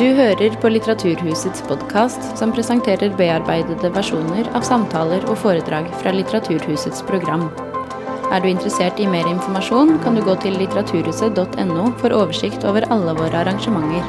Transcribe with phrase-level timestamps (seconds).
[0.00, 7.02] Du hører på Litteraturhusets podkast, som presenterer bearbeidede versjoner av samtaler og foredrag fra Litteraturhusets
[7.04, 7.50] program.
[8.32, 13.12] Er du interessert i mer informasjon, kan du gå til litteraturhuset.no for oversikt over alle
[13.20, 14.00] våre arrangementer.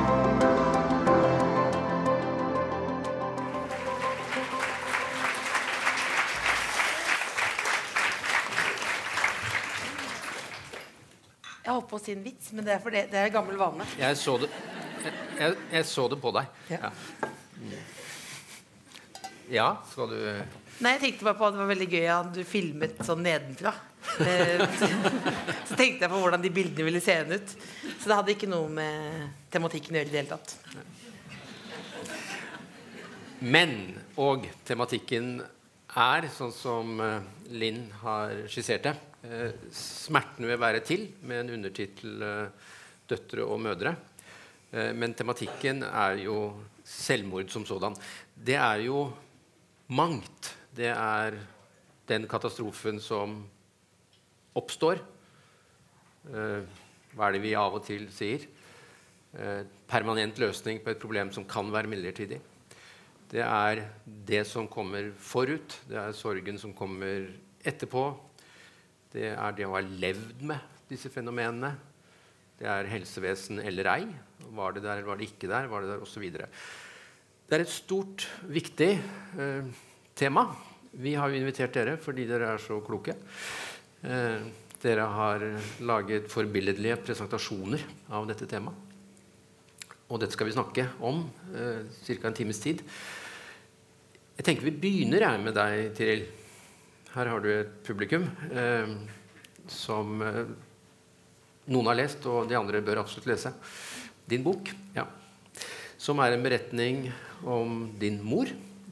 [11.62, 13.60] Jeg holdt på å si en vits, men det er, for det, det er gammel
[13.60, 13.92] vane.
[14.00, 14.48] Jeg så det,
[15.42, 16.60] jeg, jeg, så det på deg.
[16.72, 16.92] Ja.
[19.52, 19.70] Ja.
[19.92, 20.20] skal du
[20.82, 23.74] Nei, jeg tenkte bare på at det var veldig gøy at du filmet sånn nedenfra.
[24.02, 27.52] Eh, så, tenkte jeg på hvordan de bildene ville se ut.
[28.02, 30.50] Så det hadde ikke noe med tematikken å gjøre i det hele tatt.
[33.46, 33.76] Men
[34.20, 35.30] og tematikken
[36.02, 37.30] er, sånn som eh,
[37.62, 38.96] Linn har skissert det,
[39.30, 42.26] eh, smerten ved å være til, med en undertittel
[43.06, 43.96] 'Døtre og mødre'.
[44.72, 46.38] Eh, men tematikken er jo
[46.88, 47.96] selvmord som sådan.
[48.36, 49.10] Det er jo
[49.92, 50.54] mangt.
[50.72, 51.36] Det er
[52.08, 53.42] den katastrofen som
[54.56, 55.02] oppstår.
[56.32, 56.64] Eh,
[57.12, 58.48] hva er det vi av og til sier?
[59.36, 62.40] Eh, permanent løsning på et problem som kan være midlertidig.
[63.32, 65.80] Det er det som kommer forut.
[65.88, 67.30] Det er sorgen som kommer
[67.64, 68.10] etterpå.
[69.12, 71.76] Det er det å ha levd med disse fenomenene.
[72.62, 74.04] Det er helsevesen eller ei.
[74.54, 75.66] Var det der, var det ikke der?
[75.72, 76.28] Var det der, osv.
[76.30, 78.92] Det er et stort, viktig
[79.42, 79.72] eh,
[80.14, 80.44] tema.
[80.94, 83.18] Vi har jo invitert dere fordi dere er så kloke.
[84.06, 84.46] Eh,
[84.84, 85.48] dere har
[85.90, 87.82] laget forbilledlige presentasjoner
[88.14, 88.88] av dette temaet.
[90.12, 91.26] Og dette skal vi snakke om
[91.58, 92.28] eh, ca.
[92.30, 92.86] en times tid.
[94.38, 96.28] Jeg tenker Vi begynner jeg med deg, Tiril.
[97.16, 99.00] Her har du et publikum eh,
[99.66, 100.46] som eh,
[101.72, 103.54] noen har lest, og de andre bør absolutt lese.
[104.30, 105.08] Din bok, ja.
[106.00, 107.08] som er en beretning
[107.48, 108.52] om din mor.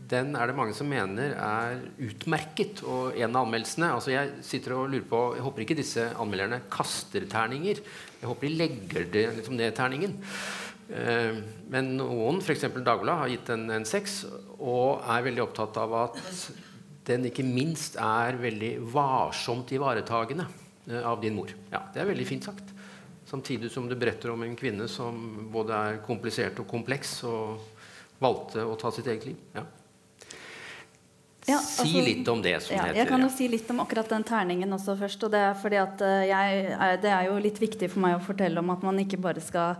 [0.09, 2.81] Den er det mange som mener er utmerket.
[2.81, 6.63] Og en av anmeldelsene altså Jeg sitter og lurer på, jeg håper ikke disse anmelderne
[6.73, 7.83] kaster terninger.
[8.19, 10.17] Jeg håper de legger det liksom ned terningen.
[10.89, 11.37] Eh,
[11.69, 12.65] men noen, f.eks.
[12.73, 14.23] Dagbladet, har gitt den en seks
[14.57, 16.17] og er veldig opptatt av at
[17.09, 20.47] den ikke minst er veldig varsomt ivaretagende
[20.89, 21.53] eh, av din mor.
[21.69, 22.68] Ja, Det er veldig fint sagt.
[23.29, 27.59] Samtidig som du beretter om en kvinne som både er komplisert og kompleks, og
[28.19, 29.35] valgte å ta sitt eget liv.
[29.53, 29.65] Ja.
[31.49, 32.95] Ja, si altså- litt om det, som Ja, heter.
[32.95, 35.23] jeg kan jo si litt om akkurat den terningen også først.
[35.23, 38.25] og Det er fordi at eh, jeg, det er jo litt viktig for meg å
[38.25, 39.77] fortelle om at man ikke bare skal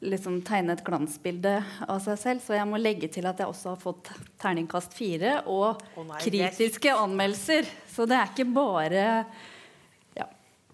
[0.00, 2.40] liksom tegne et glansbilde av seg selv.
[2.40, 6.18] Så jeg må legge til at jeg også har fått terningkast fire og oh, nei,
[6.18, 7.68] kritiske anmeldelser.
[7.88, 9.26] Så det er ikke bare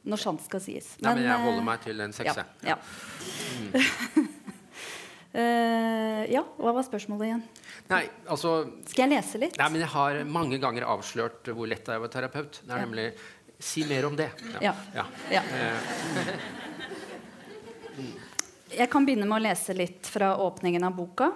[0.09, 0.91] når sant skal sies.
[1.05, 2.69] Nei, men jeg eh, holder meg til en seks, ja, jeg.
[2.73, 2.77] ja.
[5.29, 7.43] Uh, ja, hva var spørsmålet igjen?
[7.89, 8.53] Nei, altså
[8.89, 9.59] Skal jeg lese litt?
[9.61, 12.63] Nei, men jeg har mange ganger avslørt hvor lett å være terapeut.
[12.65, 12.87] Det er Ja.
[12.87, 13.11] nemlig
[13.59, 14.29] Si mer om det.
[14.63, 14.71] Ja.
[14.95, 15.05] ja.
[15.35, 15.41] Ja.
[15.43, 15.77] Eh,
[18.79, 21.33] Jeg kan begynne med å lese litt fra åpningen av boka.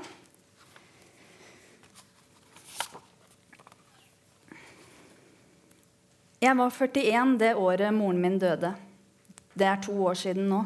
[6.43, 8.73] Jeg var 41 det året moren min døde.
[9.55, 10.59] Det er to år siden nå.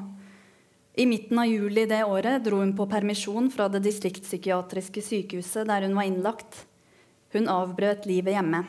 [0.97, 5.85] I midten av juli det året dro hun på permisjon fra det distriktspsykiatriske sykehuset der
[5.85, 6.63] hun var innlagt.
[7.37, 8.63] Hun avbrøt livet hjemme.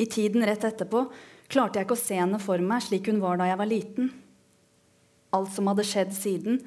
[0.00, 1.02] I tiden rett etterpå
[1.52, 4.08] klarte jeg ikke å se henne for meg slik hun var da jeg var liten.
[5.36, 6.62] Alt som hadde skjedd siden,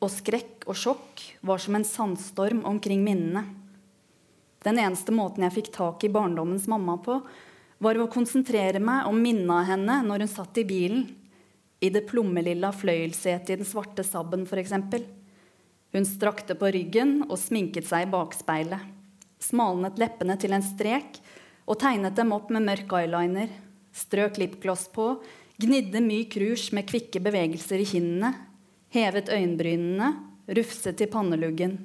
[0.00, 3.44] og skrekk og sjokk, var som en sandstorm omkring minnene.
[4.64, 7.20] Den eneste måten jeg fikk tak i barndommens mamma på,
[7.82, 11.06] var å konsentrere meg om minnet av henne når hun satt i bilen,
[11.80, 14.72] i det plommelilla fløyelssetet i den svarte sabben f.eks.
[15.92, 18.80] Hun strakte på ryggen og sminket seg i bakspeilet,
[19.42, 21.20] smalnet leppene til en strek
[21.66, 23.50] og tegnet dem opp med mørk eyeliner,
[23.96, 25.12] strøk lipgloss på,
[25.60, 28.32] gnidde myk rouge med kvikke bevegelser i kinnene,
[28.92, 30.10] hevet øyenbrynene,
[30.56, 31.78] rufset i panneluggen.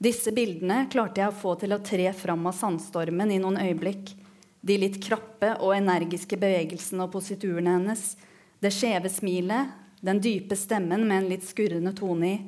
[0.00, 4.14] Disse bildene klarte jeg å få til å tre fram av sandstormen i noen øyeblikk.
[4.60, 8.14] De litt krappe og energiske bevegelsene og positurene hennes,
[8.60, 9.72] det skjeve smilet,
[10.04, 12.38] den dype stemmen med en litt skurrende tone i,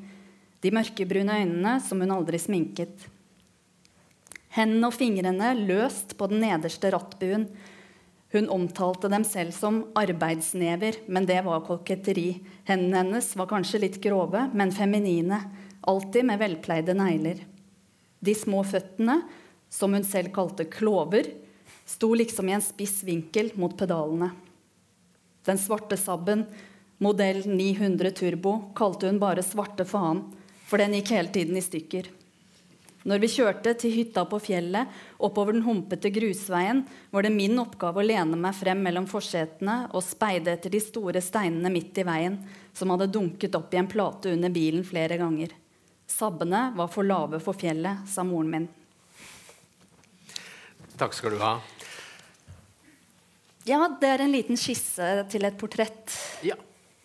[0.63, 3.09] de mørkebrune øynene som hun aldri sminket.
[4.53, 7.49] Hendene og fingrene løst på den nederste rattbuen.
[8.33, 12.37] Hun omtalte dem selv som arbeidsnever, men det var koketteri.
[12.69, 15.41] Hendene hennes var kanskje litt grove, men feminine.
[15.89, 17.43] Alltid med velpleide negler.
[18.23, 19.23] De små føttene,
[19.73, 21.27] som hun selv kalte klover,
[21.85, 24.31] sto liksom i en spiss vinkel mot pedalene.
[25.45, 26.47] Den svarte Sabben,
[27.03, 30.25] modell 900 Turbo, kalte hun bare svarte faen.
[30.73, 32.07] for den gikk hele tiden i stykker.
[33.05, 34.89] Når vi kjørte til hytta på fjellet
[35.19, 40.05] oppover den humpete grusveien, var det min oppgave å lene meg frem mellom forsetene og
[40.07, 42.39] speide etter de store steinene midt i veien,
[42.73, 45.51] som hadde dunket opp i en plate under bilen flere ganger.
[46.07, 48.71] Sabbene var for lave for fjellet, sa moren min.
[51.03, 51.57] Takk skal du ha.
[53.67, 56.15] Ja, det er en liten skisse til et portrett
[56.47, 56.55] Ja.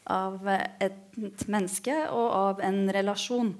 [0.05, 1.17] av et
[1.49, 3.55] menneske og av en relasjon.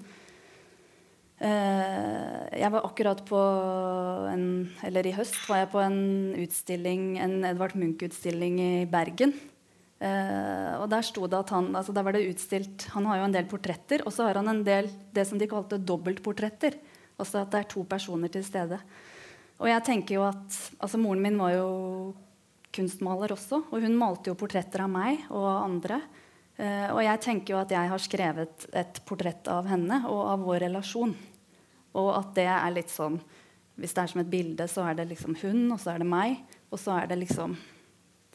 [1.42, 3.40] Eh, jeg var akkurat på
[4.32, 9.34] en Eller i høst var jeg på en utstilling, en Edvard Munch-utstilling i Bergen.
[10.02, 13.24] Eh, og der sto det at han altså der var det utstilt Han har jo
[13.24, 16.78] en del portretter, og så har han en del det som de kalte dobbeltportretter.
[17.18, 18.80] Altså at det er to personer til stede.
[19.58, 21.68] Og jeg tenker jo at altså Moren min var jo
[22.78, 26.02] kunstmaler også, og hun malte jo portretter av meg og andre.
[26.58, 30.46] Uh, og jeg tenker jo at jeg har skrevet et portrett av henne og av
[30.46, 31.14] vår relasjon.
[31.98, 33.20] Og at det er litt sånn
[33.78, 36.08] Hvis det er som et bilde, så er det liksom hun, og så er det
[36.10, 36.40] meg.
[36.74, 37.52] Og så er det liksom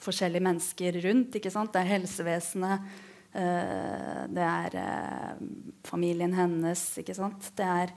[0.02, 1.34] forskjellige mennesker rundt.
[1.34, 1.72] ikke sant?
[1.74, 2.92] Det er helsevesenet.
[3.34, 5.42] Uh, det er uh,
[5.88, 6.84] familien hennes.
[7.02, 7.50] ikke sant?
[7.58, 7.90] Det er,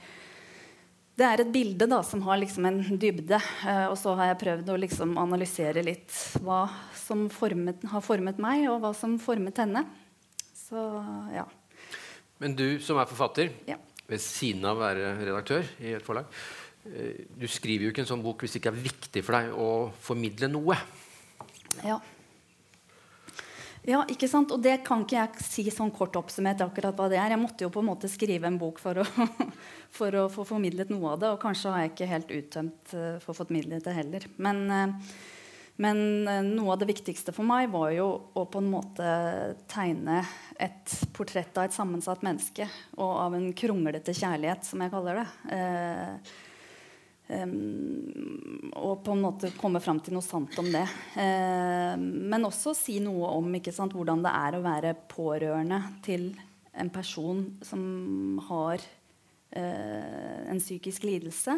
[1.15, 3.37] det er et bilde da, som har liksom en dybde.
[3.67, 6.11] eh, og så har jeg prøvd å liksom analysere litt
[6.43, 6.65] hva
[7.05, 9.85] som formet, har formet meg, og hva som formet henne.
[10.55, 10.81] Så
[11.33, 11.45] ja.
[12.41, 13.77] Men du som er forfatter, Ja.
[14.07, 16.25] ved siden av å være redaktør i et forlag,
[16.85, 19.53] eh, du skriver jo ikke en sånn bok hvis det ikke er viktig for deg
[19.53, 19.69] å
[19.99, 20.75] formidle noe.
[21.83, 21.99] Ja.
[23.85, 24.49] Ja, ikke sant?
[24.53, 27.35] Og det kan ikke jeg si sånn kort oppsummert akkurat hva det er.
[27.35, 29.05] Jeg måtte jo på en måte skrive en bok for å,
[29.97, 31.31] for å få formidlet noe av det.
[31.35, 34.25] Og kanskje har jeg ikke helt uttømt for å formidlet det heller.
[34.41, 35.11] Men, uh,
[35.85, 39.11] men uh, noe av det viktigste for meg var jo å på en måte
[39.69, 40.23] tegne
[40.57, 42.65] et portrett av et sammensatt menneske.
[42.97, 45.29] Og av en kronglete kjærlighet, som jeg kaller det.
[45.53, 46.35] Uh,
[47.25, 50.83] Um, og på en måte komme fram til noe sant om det.
[51.17, 56.29] Uh, men også si noe om sant, hvordan det er å være pårørende til
[56.75, 58.77] en person som har
[59.57, 61.57] uh, en psykisk lidelse.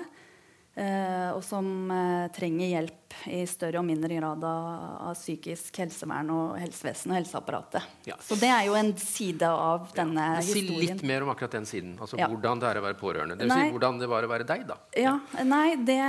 [0.77, 1.89] Uh, og som
[2.35, 7.88] trenger hjelp i større og mindre grad av, psykisk helsevern og helsevesen og helseapparatet.
[8.06, 8.18] Ja.
[8.21, 10.44] Så det er jo en side av denne ja.
[10.45, 11.00] Si historien.
[11.00, 11.95] litt mer om akkurat den siden.
[11.97, 12.29] Altså Ja.
[12.29, 13.38] Hvordan det er å være pårørende.
[13.39, 14.77] Det vil si hvordan det var å være deg, da.
[14.97, 16.00] Ja, nei, det,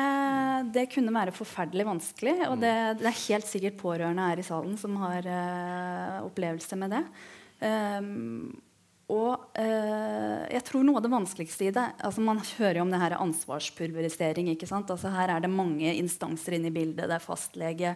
[0.74, 2.36] det kunne være forferdelig vanskelig.
[2.50, 6.96] Og det, det er helt sikkert pårørende her i salen som har uh, opplevelse med
[6.96, 7.04] det.
[7.58, 8.56] Um,
[9.08, 12.90] og eh, jeg tror noe av det vanskeligste i det altså Man hører jo om
[12.92, 14.50] det her ansvarspulverisering.
[14.52, 14.90] ikke sant?
[14.92, 17.08] Altså Her er det mange instanser inne i bildet.
[17.08, 17.94] Det er fastlege,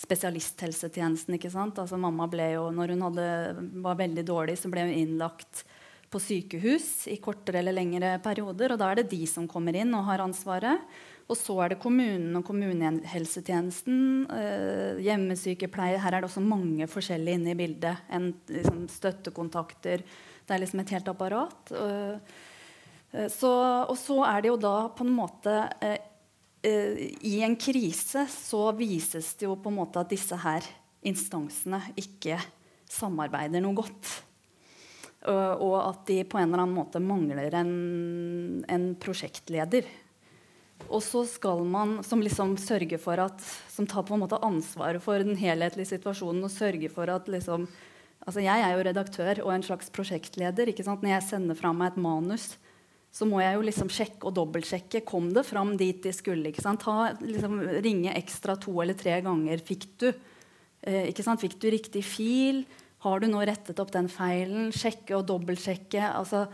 [0.00, 1.36] spesialisthelsetjenesten.
[1.36, 1.78] ikke sant?
[1.82, 3.28] Altså Mamma ble jo, når hun hadde,
[3.84, 5.66] var veldig dårlig, så ble hun innlagt
[6.14, 8.72] på sykehus i kortere eller lengre perioder.
[8.72, 10.80] Og da er det de som kommer inn og har ansvaret.
[11.24, 14.00] Og så er det kommunen og kommunehelsetjenesten,
[14.32, 16.00] eh, hjemmesykepleie.
[16.00, 17.96] Her er det også mange forskjellige inne i bildet.
[18.12, 20.04] En, liksom, støttekontakter.
[20.44, 21.72] Det er liksom et helt apparat.
[21.72, 22.34] Eh,
[23.12, 23.52] eh, så,
[23.88, 26.00] og så er det jo da på en måte eh,
[27.24, 30.64] I en krise så vises det jo på en måte at disse her
[31.04, 32.38] instansene ikke
[32.88, 34.12] samarbeider noe godt.
[35.24, 37.70] Og, at de på en eller annen måte mangler en,
[38.68, 39.86] en prosjektleder.
[40.88, 43.40] Og så skal man som liksom sørge for at
[43.72, 47.66] Som tar på en måte ansvaret for den helhetlige situasjonen og sørger for at liksom
[48.22, 50.70] altså Jeg er jo redaktør og en slags prosjektleder.
[50.70, 52.54] Når jeg sender fra meg et manus,
[53.14, 55.04] så må jeg jo liksom sjekke og dobbeltsjekke.
[55.06, 56.50] Kom det fram dit de skulle?
[56.52, 59.62] Ta, liksom, ringe ekstra to eller tre ganger.
[59.62, 60.08] Fikk du,
[60.82, 61.10] eh?
[61.14, 62.64] Fikk du riktig fil?
[63.04, 64.72] Har du nå rettet opp den feilen?
[64.74, 66.08] Sjekke og dobbeltsjekke.
[66.10, 66.46] Altså,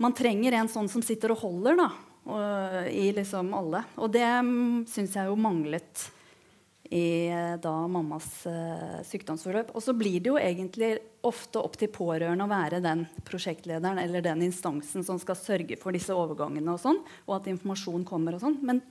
[0.00, 1.88] man trenger en sånn som sitter og holder da,
[2.30, 3.82] og, i liksom alle.
[3.98, 6.06] Og det mm, syns jeg jo manglet
[6.90, 9.74] i eh, da mammas uh, sykdomsforløp.
[9.76, 10.94] Og så blir det jo egentlig
[11.26, 15.96] ofte opp til pårørende å være den prosjektlederen eller den instansen som skal sørge for
[15.96, 18.58] disse overgangene og sånn, og at informasjon kommer og sånn.
[18.64, 18.82] Men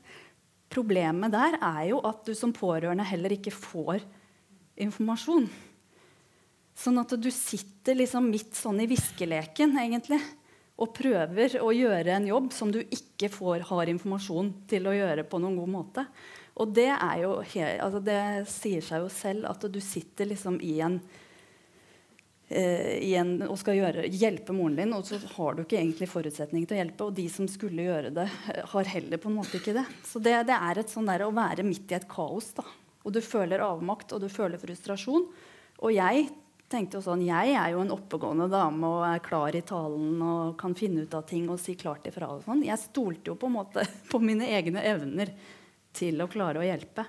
[0.69, 4.05] problemet der er jo at du som pårørende heller ikke får
[4.77, 5.47] informasjon.
[6.77, 10.21] Sånn at du sitter liksom midt sånn i viskeleken egentlig,
[10.77, 15.25] og prøver å gjøre en jobb som du ikke får, har informasjon til å gjøre
[15.25, 16.03] på noen god måte.
[16.57, 20.79] Og det, er jo altså det sier seg jo selv at du sitter liksom i
[20.81, 20.95] en,
[22.49, 23.11] eh, i
[23.45, 26.81] og skal gjøre, hjelpe moren din, og så har du ikke egentlig forutsetning til å
[26.81, 27.09] hjelpe.
[27.09, 29.85] Og de som skulle gjøre det, eh, har heller på en måte ikke det.
[30.07, 32.49] Så det, det er et sånn der å være midt i et kaos.
[32.57, 32.65] da.
[33.05, 35.29] Og du føler avmakt, og du føler frustrasjon.
[35.77, 36.27] Og jeg
[36.67, 40.57] tenkte jo sånn Jeg er jo en oppegående dame og er klar i talen og
[40.59, 42.33] kan finne ut av ting og si klart ifra.
[42.33, 42.65] og sånn.
[42.65, 45.31] Jeg stolte jo på en måte på mine egne evner
[45.97, 47.05] til å klare å hjelpe.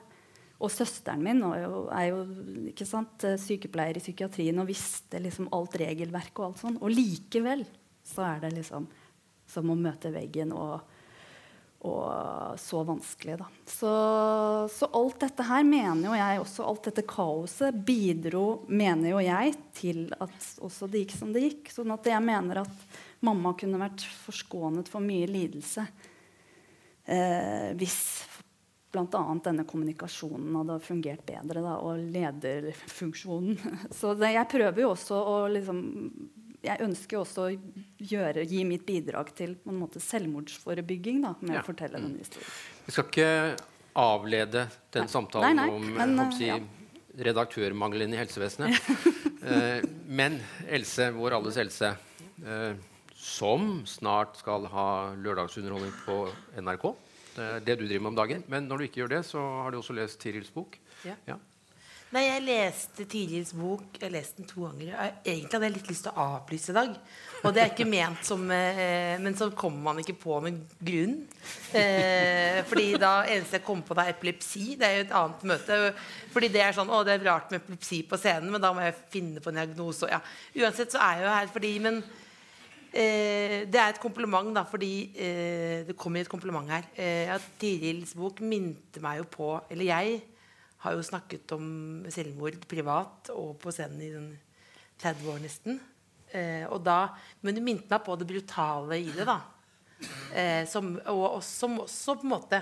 [0.59, 5.77] Og søsteren min er jo, er jo sant, sykepleier i psykiatrien og visste liksom alt
[5.79, 6.81] regelverk og alt sånn.
[6.83, 7.63] Og likevel
[8.09, 8.89] så er det liksom
[9.49, 10.81] som å møte veggen og
[11.87, 13.37] og så vanskelig.
[13.39, 13.47] Da.
[13.67, 13.91] Så,
[14.73, 19.55] så, alt dette her mener jo jeg også, alt dette kaoset bidro, mener jo jeg,
[19.79, 21.71] til at også det gikk som det gikk.
[21.71, 25.87] Sånn at jeg mener at mamma kunne vært forskånet for mye lidelse
[27.07, 28.01] eh, hvis
[28.93, 29.23] bl.a.
[29.45, 33.59] denne kommunikasjonen hadde fungert bedre, da, og lederfunksjonen.
[33.99, 35.83] Så det, jeg prøver jo også å liksom
[36.59, 37.51] jeg ønsker jo også å
[38.03, 41.63] gjøre, gi mitt bidrag til på en måte selvmordsforebygging da, med ja.
[41.63, 42.51] å fortelle denne historien.
[42.87, 43.31] Vi skal ikke
[43.99, 44.65] avlede
[44.95, 45.13] den nei.
[45.13, 45.77] samtalen nei, nei.
[45.77, 46.59] om Men, uh, si, ja.
[47.29, 48.91] redaktørmangelen i helsevesenet.
[49.49, 51.93] eh, men Else, vår alles Else,
[52.43, 52.73] eh,
[53.19, 56.25] som snart skal ha lørdagsunderholdning på
[56.59, 56.91] NRK.
[57.39, 58.43] Det er det du driver med om dagen.
[58.51, 60.79] Men når du ikke gjør det, så har du også lest Tirils bok.
[61.07, 61.15] Ja.
[61.29, 61.39] ja.
[62.09, 63.99] Nei, Jeg leste Tirils bok.
[64.01, 64.95] Jeg leste den to ganger.
[65.27, 66.95] Egentlig hadde jeg litt lyst til å avlyse i dag.
[67.43, 71.19] Og det er ikke ment som eh, Men så kommer man ikke på med grunn.
[71.77, 74.65] Eh, fordi da eneste jeg kommer på, det er epilepsi.
[74.81, 75.79] Det er jo et annet møte.
[76.33, 78.87] Fordi det er sånn Å, det er rart med epilepsi på scenen, men da må
[78.87, 80.09] jeg finne på en diagnose.
[80.09, 80.23] Ja.
[80.65, 82.01] Uansett så er jeg jo her fordi Men
[82.99, 86.91] eh, det er et kompliment, da, fordi eh, det kommer et kompliment her.
[86.99, 90.19] Eh, at Tirils bok minte meg jo på Eller jeg
[90.85, 91.69] har jo snakket om
[92.13, 94.11] selvmord privat og på scenen i
[94.99, 95.81] 30 sånn år nesten.
[96.35, 99.27] Eh, og da, men du minte meg på det brutale i det.
[99.27, 99.41] da.
[100.33, 102.61] Eh, som, og som også på en måte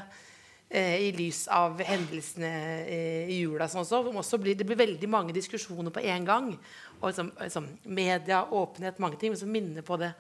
[0.71, 2.53] eh, i lys av hendelsene
[2.89, 6.55] i jula Sånn også, også blir, Det blir veldig mange diskusjoner på én gang.
[7.01, 9.35] Og som, som media, åpenhet, mange ting.
[9.35, 10.13] Men som minner på det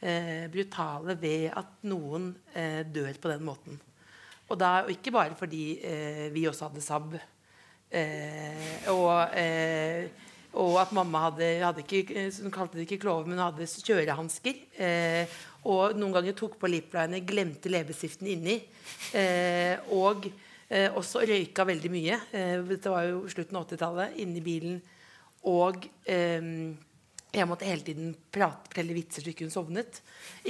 [0.00, 3.80] eh, brutale ved at noen eh, dør på den måten.
[4.50, 5.64] Og, da, og ikke bare fordi
[6.34, 7.12] vi også hadde SAB
[7.90, 10.06] Eh, og, eh,
[10.52, 14.60] og, at mamma hadde, hadde ikke, Hun kalte det ikke klove, men hun hadde kjørehansker.
[14.78, 18.62] Eh, og noen ganger tok på lipliner, glemte leppestiften inni.
[19.90, 20.30] og
[20.70, 22.16] også røyka veldig mye.
[22.64, 24.16] dette var jo slutten av 80-tallet.
[24.22, 24.80] Inni bilen.
[25.48, 25.86] Og
[27.30, 30.00] jeg måtte hele tiden prate, fortelle vitser så ikke hun sovnet.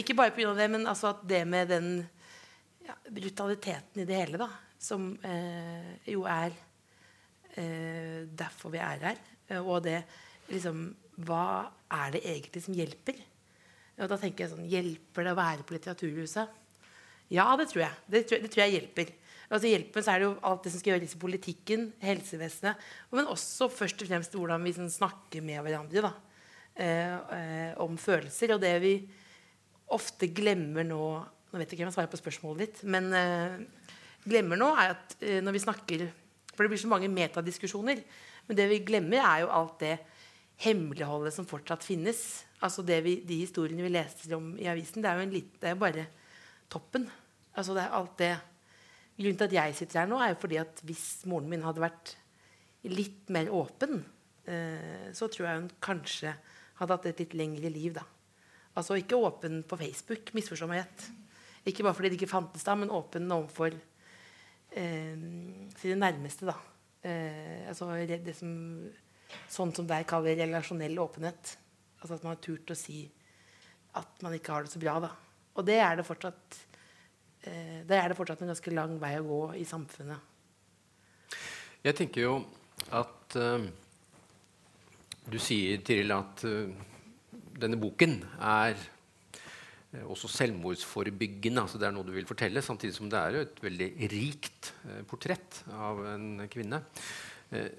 [0.00, 0.54] Ikke bare pga.
[0.56, 1.90] det, men altså at det med den
[2.86, 4.48] ja, brutaliteten i det hele, da,
[4.80, 6.54] som eh, jo er
[7.54, 9.20] eh, derfor vi er her.
[9.48, 10.02] Eh, og det
[10.50, 10.88] liksom
[11.20, 13.18] Hva er det egentlig som hjelper?
[14.00, 16.54] Og da tenker jeg sånn Hjelper det å være på Litteraturhuset?
[17.30, 17.98] Ja, det tror jeg.
[18.10, 19.12] Det tror, det tror jeg hjelper.
[19.50, 23.30] Altså hjelpen så er det jo alt det som skal gjøres i politikken, helsevesenet, men
[23.32, 26.12] også først og fremst hvordan vi sånn, snakker med hverandre da,
[26.78, 28.54] eh, eh, om følelser.
[28.54, 28.94] Og det vi
[29.96, 31.04] ofte glemmer nå
[31.50, 33.56] Nå vet jeg ikke om jeg svarer på spørsmålet ditt, men eh,
[34.22, 36.04] glemmer nå, er at eh, når vi snakker
[36.60, 38.02] for det blir så mange metadiskusjoner.
[38.44, 39.94] Men det vi glemmer, er jo alt det
[40.60, 42.44] hemmeligholdet som fortsatt finnes.
[42.60, 45.80] Altså vi, De historiene vi leser om i avisen, det er jo, lite, det er
[45.80, 46.06] bare
[46.68, 47.06] toppen.
[47.58, 48.32] Altså det er alt det
[49.20, 51.82] Grunnen til at jeg sitter her nå, er jo fordi at hvis moren min hadde
[51.82, 52.14] vært
[52.88, 53.98] litt mer åpen,
[54.48, 56.32] eh, så tror jeg hun kanskje
[56.78, 57.98] hadde hatt et litt lengre liv.
[57.98, 58.06] da.
[58.80, 61.04] Altså ikke åpen på Facebook, misforstå meg rett.
[61.68, 65.28] Ikke bare fordi det ikke fantes da, men åpen overfor eh,
[65.82, 66.48] sine nærmeste.
[66.48, 66.56] da.
[67.04, 68.56] Eh, altså det som
[69.50, 71.56] sånn som der kaller relasjonell åpenhet.
[72.00, 73.04] Altså at man har turt å si
[74.00, 74.96] at man ikke har det så bra.
[75.02, 75.12] da.
[75.58, 76.60] Og det er det fortsatt
[77.44, 80.28] eh, der er det fortsatt en ganske lang vei å gå i samfunnet.
[81.80, 82.34] Jeg tenker jo
[82.96, 83.70] at eh,
[85.30, 86.72] Du sier, Tiril, at uh,
[87.60, 88.80] denne boken er
[89.90, 91.62] Eh, også selvmordsforebyggende.
[91.62, 95.02] altså Det er noe du vil fortelle, samtidig som det er et veldig rikt eh,
[95.02, 96.84] portrett av en kvinne.
[97.50, 97.70] Eh,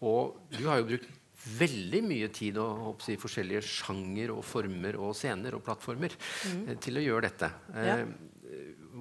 [0.00, 1.10] og du har jo brukt
[1.58, 6.64] veldig mye tid og i forskjellige sjanger og former og scener og plattformer mm.
[6.82, 7.50] til å gjøre dette.
[7.74, 8.00] Ja.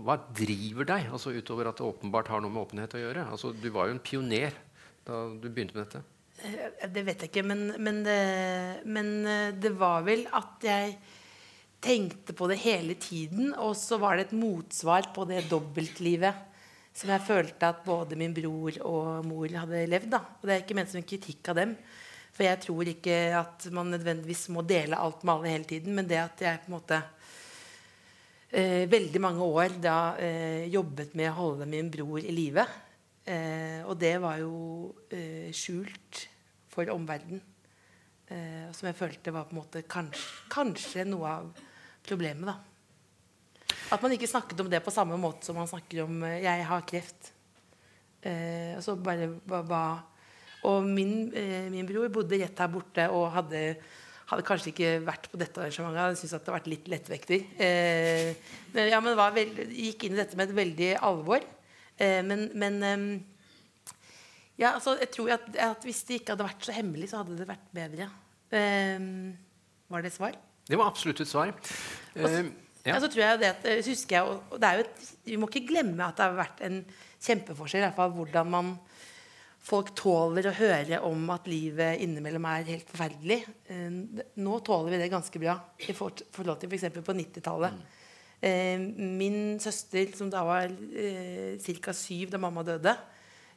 [0.08, 3.28] Hva driver deg, altså utover at det åpenbart har noe med åpenhet å gjøre?
[3.28, 4.56] Altså, du var jo en pioner
[5.08, 6.04] da du begynte med dette.
[6.94, 8.20] Det vet jeg ikke, men, men, det,
[8.88, 9.08] men
[9.58, 10.98] det var vel at jeg
[11.84, 13.54] tenkte på det hele tiden.
[13.58, 16.44] Og så var det et motsvar på det dobbeltlivet
[16.98, 20.10] som jeg følte at både min bror og mor hadde levd.
[20.16, 20.24] Da.
[20.40, 21.76] Og det er ikke ment som en kritikk av dem.
[22.34, 25.94] For jeg tror ikke at man nødvendigvis må dele alt med alle hele tiden.
[25.98, 27.17] Men det at jeg på en måte eh,
[28.48, 32.64] veldig mange år da eh, jobbet med å holde min bror i live.
[33.28, 36.24] Eh, og det var jo eh, skjult
[36.72, 37.42] for omverdenen.
[38.28, 41.62] Eh, som jeg følte var på en måte kanskje, kanskje noe av
[42.08, 42.48] problemet.
[42.48, 43.76] da.
[43.92, 46.66] At man ikke snakket om det på samme måte som man snakker om eh, 'jeg
[46.66, 47.32] har kreft'.
[48.22, 50.04] Eh, bare, ba, ba.
[50.64, 53.78] og min, eh, min, bror bodde rett her borte og hadde,
[54.28, 56.02] hadde kanskje ikke vært på dette arrangementet.
[56.12, 57.40] Jeg syntes at det hadde vært litt lettvektig.
[57.64, 61.46] Eh, men, ja, men veld, gikk inn i dette med et veldig alvor.
[61.96, 63.06] Eh, men, men eh,
[64.60, 67.40] ja, altså, jeg tror at, at, hvis det ikke hadde vært så hemmelig, så hadde
[67.40, 68.10] det vært bedre.
[69.88, 70.36] Var det svar?
[70.68, 71.54] Det var absolutt et svar.
[72.18, 72.44] Også,
[72.84, 72.96] ja.
[72.96, 75.40] altså, så tror jeg det at, eh, husker jeg, og det er jo et, Vi
[75.40, 76.82] må ikke glemme at det har vært en
[77.24, 78.74] kjempeforskjell i hvert fall hvordan man
[79.68, 83.42] folk tåler å høre om at livet innimellom er helt forferdelig.
[83.74, 86.88] Eh, nå tåler vi det ganske bra i forhold til f.eks.
[86.96, 87.76] på 90-tallet.
[87.76, 87.86] Mm.
[88.48, 88.86] Eh,
[89.20, 91.96] min søster, som da var eh, ca.
[91.96, 92.96] syv da mamma døde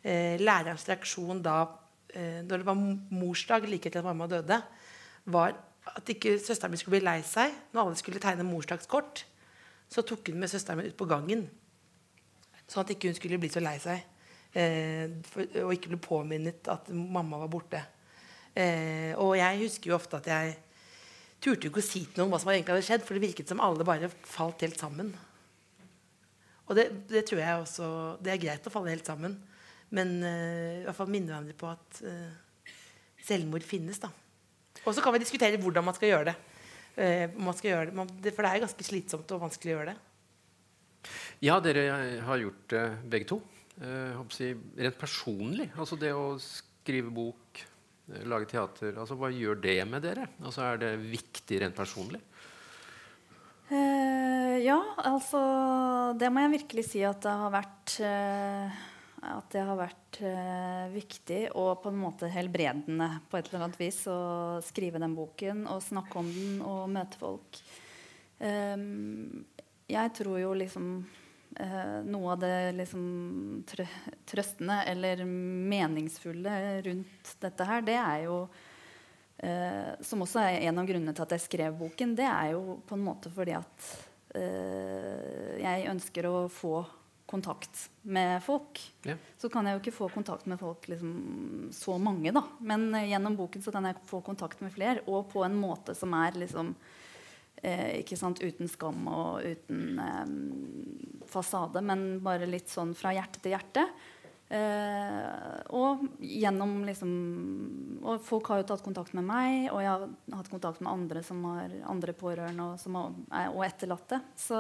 [0.01, 1.59] Lærerens reaksjon da
[2.17, 2.79] når det var
[3.13, 4.57] morsdag like etter at mamma døde,
[5.29, 5.53] var
[5.93, 9.21] at ikke søsteren min skulle bli lei seg når alle skulle tegne morsdagskort.
[9.93, 11.45] Så tok hun med søsteren min ut på gangen,
[12.65, 14.01] sånn at ikke hun skulle bli så lei seg.
[14.51, 15.13] Eh,
[15.63, 17.83] og ikke ble påminnet at mamma var borte.
[18.55, 20.57] Eh, og jeg husker jo ofte at jeg
[21.41, 23.63] turte ikke å si til noen hva som egentlig hadde skjedd, for det virket som
[23.65, 25.13] alle bare falt helt sammen.
[26.71, 27.87] Og det, det tror jeg også
[28.23, 29.39] Det er greit å falle helt sammen,
[29.95, 32.75] men eh, i hvert fall minne hverandre på at eh,
[33.27, 34.03] selvmord finnes.
[34.03, 34.11] da
[34.85, 36.37] og så kan vi diskutere hvordan man skal gjøre det.
[36.97, 38.33] Uh, skal gjøre det.
[38.35, 39.99] For det er ganske slitsomt og vanskelig å gjøre det.
[41.45, 41.85] Ja, dere
[42.27, 43.41] har gjort det uh, begge to.
[43.81, 45.71] Uh, si, rent personlig.
[45.81, 47.63] Altså det å skrive bok,
[48.11, 48.93] uh, lage teater.
[48.95, 50.29] Altså, hva gjør det med dere?
[50.43, 52.23] Altså, er det viktig rent personlig?
[53.71, 55.41] ja, altså
[56.19, 57.93] Det må jeg virkelig si at det har vært
[59.21, 63.81] at det har vært eh, viktig og på en måte helbredende på et eller annet
[63.81, 67.61] vis å skrive den boken og snakke om den og møte folk.
[68.41, 69.45] Um,
[69.91, 71.20] jeg tror jo liksom eh,
[72.07, 73.07] noe av det liksom
[73.69, 73.87] trø
[74.31, 76.53] trøstende eller meningsfulle
[76.87, 78.37] rundt dette her, det er jo
[79.43, 82.79] eh, Som også er en av grunnene til at jeg skrev boken, det er jo
[82.87, 83.91] på en måte fordi at
[84.39, 86.85] eh, jeg ønsker å få
[87.31, 88.81] kontakt med folk.
[89.07, 89.15] Ja.
[89.39, 91.13] Så kan jeg jo ikke få kontakt med folk liksom,
[91.75, 92.43] så mange, da.
[92.59, 96.15] Men gjennom boken så kan jeg få kontakt med flere, og på en måte som
[96.19, 96.73] er liksom
[97.63, 100.33] eh, ikke sant, uten skam og uten eh,
[101.31, 103.87] fasade, men bare litt sånn fra hjerte til hjerte.
[104.51, 107.11] Eh, og gjennom liksom
[108.03, 111.23] Og folk har jo tatt kontakt med meg, og jeg har hatt kontakt med andre
[111.23, 112.81] som har andre pårørende og,
[113.31, 114.19] har, og etterlatte.
[114.41, 114.59] Så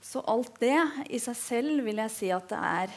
[0.00, 0.78] så alt det
[1.12, 2.94] i seg selv vil jeg si at det er,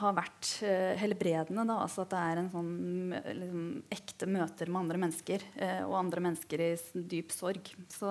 [0.00, 1.64] har vært uh, helbredende.
[1.68, 1.78] Da.
[1.84, 2.74] Altså at det er en sånn
[3.14, 6.70] liksom, ekte møter med andre mennesker, Eh, og andre mennesker i
[7.10, 7.70] dyp sorg.
[7.92, 8.10] Så,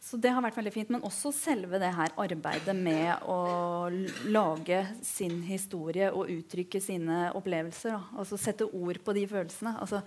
[0.00, 0.92] så, det har vært veldig fint.
[0.94, 3.90] Men også selve det her arbeidet med å
[4.30, 7.96] lage sin historie og uttrykke sine opplevelser.
[7.96, 8.02] Da.
[8.22, 9.76] Altså sette ord på de følelsene.
[9.82, 10.02] Altså,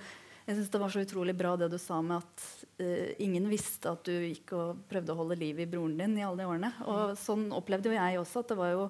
[0.47, 2.45] jeg synes Det var så utrolig bra det du sa med at
[2.81, 6.25] eh, ingen visste at du gikk og prøvde å holde liv i broren din i
[6.25, 6.71] alle de årene.
[6.89, 8.41] Og Sånn opplevde jo jeg også.
[8.41, 8.87] at det var jo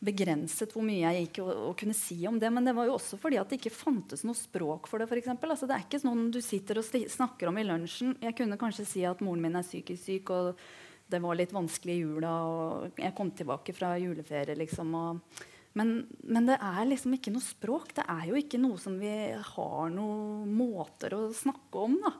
[0.00, 2.50] begrenset hvor mye jeg gikk og, kunne si om det.
[2.52, 5.08] Men det var jo også fordi at det ikke fantes noe språk for det.
[5.10, 5.52] For eksempel.
[5.52, 8.16] altså, det er ikke sånn du sitter og snakker om i lunsjen.
[8.24, 10.64] Jeg kunne kanskje si at moren min er psykisk syk, og
[11.10, 14.56] det var litt vanskelig i jula, og jeg kom tilbake fra juleferie.
[14.58, 15.46] liksom, og
[15.78, 17.92] men, men, det er liksom ikke noe språk.
[17.94, 21.94] Det er jo ikke noe som vi har noen måter å snakke om.
[22.02, 22.10] Da.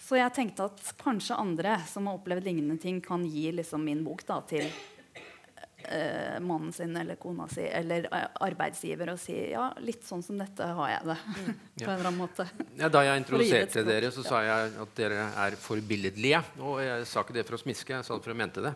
[0.00, 4.04] Så jeg tenkte at kanskje andre som har opplevd lignende ting, kan gi liksom min
[4.04, 4.68] bok da, til
[5.88, 10.38] eh, mannen sin eller kona si eller eh, arbeidsgiver og si ja, litt sånn som
[10.40, 11.16] dette har jeg det.
[11.30, 11.50] Mm.
[11.80, 12.46] på en eller annen måte.
[12.78, 16.42] Ja, da jeg introduserte dere, så sa jeg at dere er forbilledlige.
[16.64, 18.74] Og jeg sa ikke det for å smiske, jeg sa det for å mente det.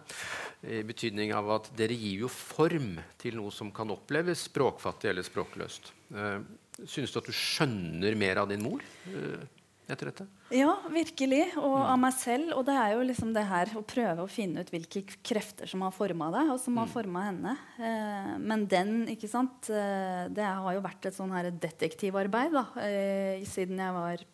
[0.65, 5.27] I betydning av at dere gir jo form til noe som kan oppleves språkfattig eller
[5.27, 5.93] språkløst.
[6.15, 6.41] Uh,
[6.89, 8.83] synes du at du skjønner mer av din mor?
[9.09, 9.45] Uh,
[9.91, 10.27] etter dette?
[10.55, 11.43] Ja, virkelig.
[11.61, 12.53] Og av meg selv.
[12.59, 15.85] Og det er jo liksom det her å prøve å finne ut hvilke krefter som
[15.85, 16.95] har forma deg, og som har mm.
[16.95, 17.57] forma henne.
[17.77, 22.65] Eh, men den, ikke sant eh, Det har jo vært et sånn her detektivarbeid da,
[22.85, 24.31] eh, siden jeg var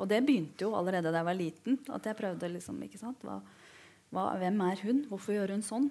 [0.00, 1.80] Og det begynte jo allerede da jeg var liten.
[1.94, 3.38] At jeg prøvde liksom ikke sant, hva,
[4.14, 5.04] hva, Hvem er hun?
[5.10, 5.90] Hvorfor gjør hun sånn?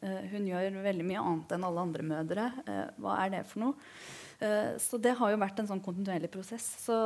[0.00, 2.46] Hun gjør veldig mye annet enn alle andre mødre.
[3.00, 3.76] Hva er det for noe?
[4.38, 6.66] Eh, så det har jo vært en sånn kontinuerlig prosess.
[6.84, 6.96] Så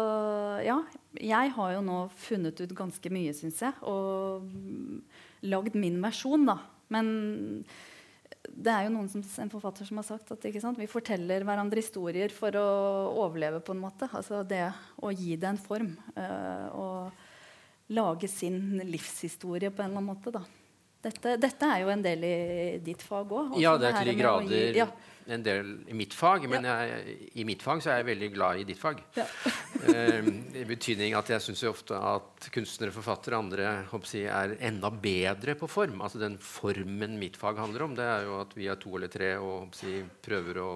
[0.66, 0.80] ja,
[1.14, 4.46] jeg har jo nå funnet ut ganske mye, syns jeg, og
[5.46, 6.58] lagd min versjon, da.
[6.90, 7.08] Men
[8.50, 10.46] det er jo noen som, en forfatter som har sagt at
[10.78, 12.68] vi forteller hverandre historier for å
[13.26, 13.60] overleve.
[13.64, 14.08] på en måte.
[14.10, 14.64] Altså det
[15.00, 15.92] å gi det en form.
[16.16, 17.28] Uh, og
[17.90, 20.32] lage sin livshistorie på en eller annen måte.
[20.34, 20.42] da.
[21.00, 22.34] Dette, dette, er jo en del i
[22.84, 23.54] ditt fag òg.
[23.60, 24.86] Ja, det er til de grader gi, ja.
[25.34, 26.46] En del i mitt fag.
[26.50, 29.02] Men jeg, i mitt fag så er jeg veldig glad i ditt fag.
[29.16, 29.26] Ja.
[29.86, 33.68] uh, I betydning at jeg syns ofte at kunstnere, forfattere og andre
[34.10, 36.00] jeg, er enda bedre på form.
[36.04, 39.12] Altså Den formen mitt fag handler om, det er jo at vi er to eller
[39.12, 40.70] tre og jeg, prøver å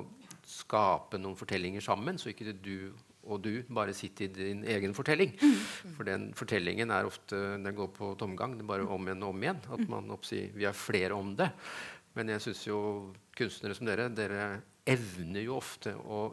[0.44, 2.92] skape noen fortellinger sammen, så ikke du
[3.24, 5.32] og du bare sitter i din egen fortelling.
[5.40, 5.92] Mm.
[5.96, 8.58] For den fortellingen er ofte, den går på tomgang.
[8.58, 9.62] Det er bare om igjen og om igjen.
[9.76, 11.50] At man oppsier, Vi er flere om det.
[12.14, 12.80] Men jeg syns jo
[13.38, 14.48] kunstnere som dere, dere
[14.86, 16.26] evner jo ofte å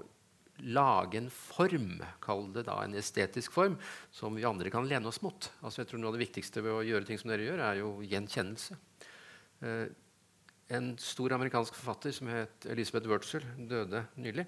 [0.61, 3.77] lage en form, kall det da en estetisk form,
[4.13, 5.49] som vi andre kan lene oss mot.
[5.61, 7.79] Altså jeg tror Noe av det viktigste ved å gjøre ting som dere gjør, er
[7.81, 8.77] jo gjenkjennelse.
[9.65, 9.87] Eh,
[10.71, 14.45] en stor amerikansk forfatter som het Elisabeth Wurtzel, døde nylig.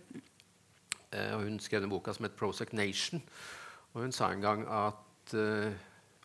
[1.12, 3.22] Eh, hun skrev den boka som het 'Prozac Nation'.
[3.94, 5.74] Og hun sa en gang at eh,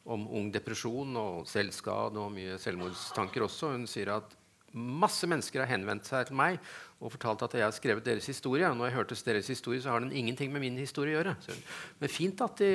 [0.05, 3.73] om ung depresjon og selvskade og mye selvmordstanker også.
[3.73, 4.37] Hun sier at
[4.73, 6.59] masse mennesker har henvendt seg til meg
[6.99, 8.67] og fortalt at jeg har skrevet deres historie.
[8.67, 11.37] Og når jeg hørte deres historie, så har den ingenting med min historie å gjøre.
[11.45, 11.55] Så,
[12.01, 12.73] men fint at de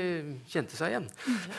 [0.47, 1.09] kjente seg igjen.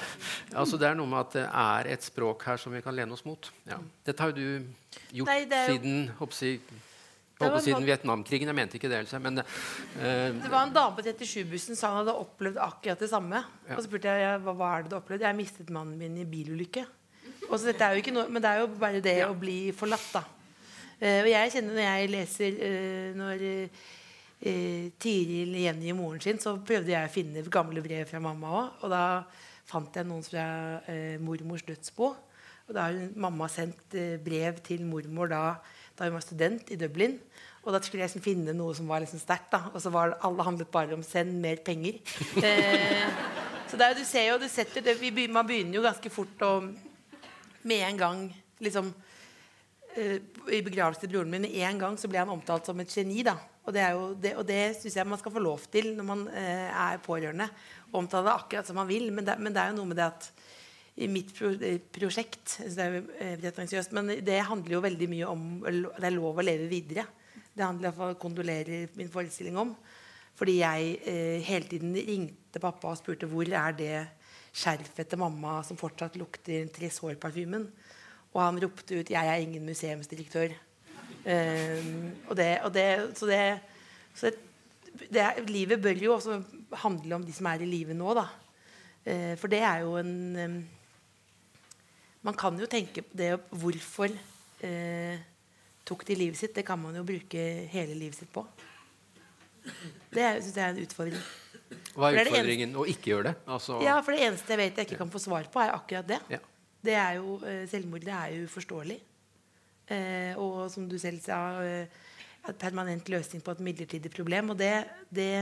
[0.61, 3.13] altså Det er noe med at det er et språk her som vi kan lene
[3.13, 3.51] oss mot.
[3.69, 3.79] Ja.
[4.07, 5.63] Dette har jo du gjort Nei, jo...
[5.75, 6.57] siden hoppsi,
[7.37, 7.85] på siden.
[7.85, 8.49] Vietnamkrigen.
[8.49, 9.05] Jeg mente ikke det.
[9.21, 13.45] Men, uh, det var en dame på 37-bussen sa han hadde opplevd akkurat det samme.
[13.69, 13.77] Ja.
[13.77, 15.27] Og så spurte jeg hva, hva er det du har opplevd.
[15.27, 16.87] Jeg mistet mannen min i bilulykke.
[17.49, 19.29] Og så dette er jo ikke noe, Men det er jo bare det ja.
[19.31, 20.25] å bli forlatt, da.
[21.01, 23.47] Uh, og jeg kjenner når jeg leser uh, Når
[25.01, 28.83] Tiril gjengir moren sin, så prøvde jeg å finne gamle brev fra mamma òg.
[28.85, 29.05] Og da
[29.65, 30.45] fant jeg noen fra
[31.25, 32.11] mormors dødsbo.
[32.69, 35.45] Og da har mamma sendt brev til mormor da
[35.99, 37.19] da hun var student i Dublin.
[37.65, 39.55] Og da skulle jeg liksom finne noe som var liksom sterkt.
[39.73, 42.01] Og så var alle handlet bare om 'send mer penger'.
[42.45, 43.09] Eh,
[43.71, 46.63] så der, du ser jo, du setter det, vi, Man begynner jo ganske fort å
[47.69, 48.23] med en gang
[48.65, 48.91] liksom
[49.97, 50.21] eh,
[50.53, 53.23] I begravelsen til broren min med en gang så ble han omtalt som et geni.
[53.27, 56.27] da Og det, jo, det, det syns jeg man skal få lov til når man
[56.29, 57.49] eh, er pårørende.
[57.93, 59.11] Omtale det akkurat som man vil.
[59.13, 60.31] Men det, men det er jo noe med det at
[60.95, 62.61] i mitt pro eh, prosjekt.
[62.63, 63.05] Det er jo
[63.43, 67.09] pretensiøst, men det handler jo veldig mye om det er lov å leve videre.
[67.55, 69.75] Det handler å kondolere min forestilling om.
[70.35, 73.95] Fordi jeg eh, hele tiden ringte pappa og spurte hvor er det
[74.55, 77.67] skjerfet til mamma som fortsatt lukter Tresor-parfymen.
[78.35, 80.55] Og han ropte ut 'Jeg er ingen museumsdirektør'.
[81.25, 83.61] Um, og det, og det, så det,
[84.15, 84.31] så
[85.11, 88.15] det er, livet bør jo også handle om de som er i live nå.
[88.15, 88.27] da.
[89.07, 90.65] Uh, for det er jo en um,
[92.23, 94.09] man kan jo tenke på det Hvorfor
[94.65, 95.17] uh,
[95.85, 96.55] tok de livet sitt?
[96.57, 98.47] Det kan man jo bruke hele livet sitt på.
[100.15, 101.44] Det syns jeg er en utfordring.
[101.95, 103.35] Hva er utfordringen å ikke gjøre det?
[103.57, 103.79] Altså...
[103.85, 106.21] Ja, for Det eneste jeg vet jeg ikke kan få svar på, er akkurat det.
[106.33, 106.41] Ja.
[106.85, 108.99] Det er jo, eh, Selvmord det er jo uforståelig.
[109.95, 111.87] Eh, og som du selv sa, eh,
[112.45, 114.51] et permanent løsning på et midlertidig problem.
[114.51, 115.33] Og det, det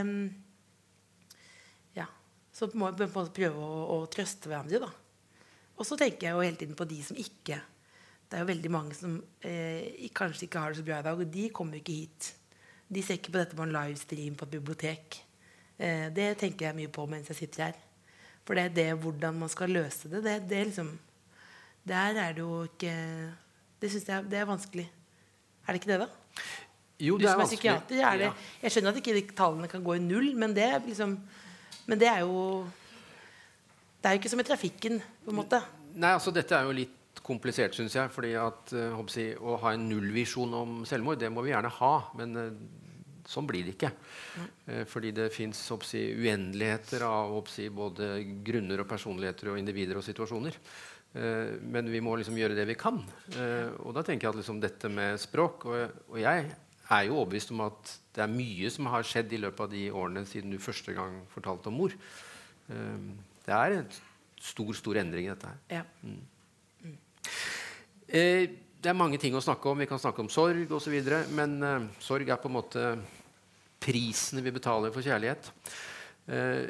[1.95, 2.07] Ja.
[2.51, 4.91] Så må vi prøve å, å trøste hverandre, da.
[5.73, 7.59] Og så tenker jeg jo hele tiden på de som ikke
[8.29, 11.19] Det er jo veldig mange som eh, kanskje ikke har det så bra i dag,
[11.19, 12.29] og de kommer jo ikke hit.
[12.89, 15.17] De ser ikke på dette på en livestream på et bibliotek.
[15.77, 17.79] Eh, det tenker jeg mye på mens jeg sitter her.
[18.43, 20.23] For det er det hvordan man skal løse det.
[20.25, 20.91] det, det liksom,
[21.87, 22.93] der er det jo ikke
[23.79, 24.85] Det syns jeg det er vanskelig.
[25.63, 26.07] Er det ikke det, da?
[26.99, 27.99] Jo, det er, er vanskelig.
[27.99, 28.29] Er det,
[28.61, 31.17] jeg skjønner at ikke tallene kan gå i null, men det, liksom,
[31.87, 32.63] men det er jo
[34.03, 35.01] det er jo ikke som i trafikken.
[35.23, 35.61] på en måte.
[35.95, 38.11] Nei, altså Dette er jo litt komplisert, syns jeg.
[38.11, 41.93] fordi at uh, Å ha en nullvisjon om selvmord, det må vi gjerne ha.
[42.19, 42.49] Men uh,
[43.29, 43.91] sånn blir det ikke.
[44.67, 50.05] Eh, fordi det fins si, uendeligheter av si, både grunner og personligheter og individer og
[50.05, 50.59] situasjoner.
[51.13, 52.95] men vi må liksom gjøre det vi kan.
[53.85, 56.47] og da tenker jeg at liksom, dette med språk og, og jeg
[56.89, 59.83] er jo overbevist om at det er mye som har skjedd i løpet av de
[59.91, 61.93] årene siden du første gang fortalte om mor.
[62.65, 63.93] Det er en
[64.41, 65.61] stor, stor endring i dette her.
[65.69, 65.83] Ja.
[66.01, 66.21] Mm.
[66.83, 66.97] Mm.
[68.83, 69.79] Det er mange ting å snakke om.
[69.79, 70.95] Vi kan snakke om sorg osv.
[71.31, 72.81] Men uh, sorg er på en måte
[73.83, 75.47] prisen vi betaler for kjærlighet.
[76.27, 76.67] Uh,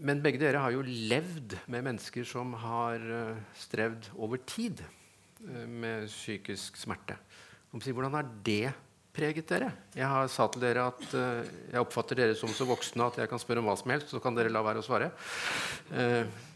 [0.00, 4.80] men begge dere har jo levd med mennesker som har uh, strevd over tid
[5.46, 7.14] med psykisk smerte.
[7.70, 8.72] Hvordan har det
[9.14, 9.68] preget dere?
[9.94, 13.40] Jeg har sa til dere at jeg oppfatter dere som så voksne at jeg kan
[13.40, 15.12] spørre om hva som helst, så kan dere la være å svare.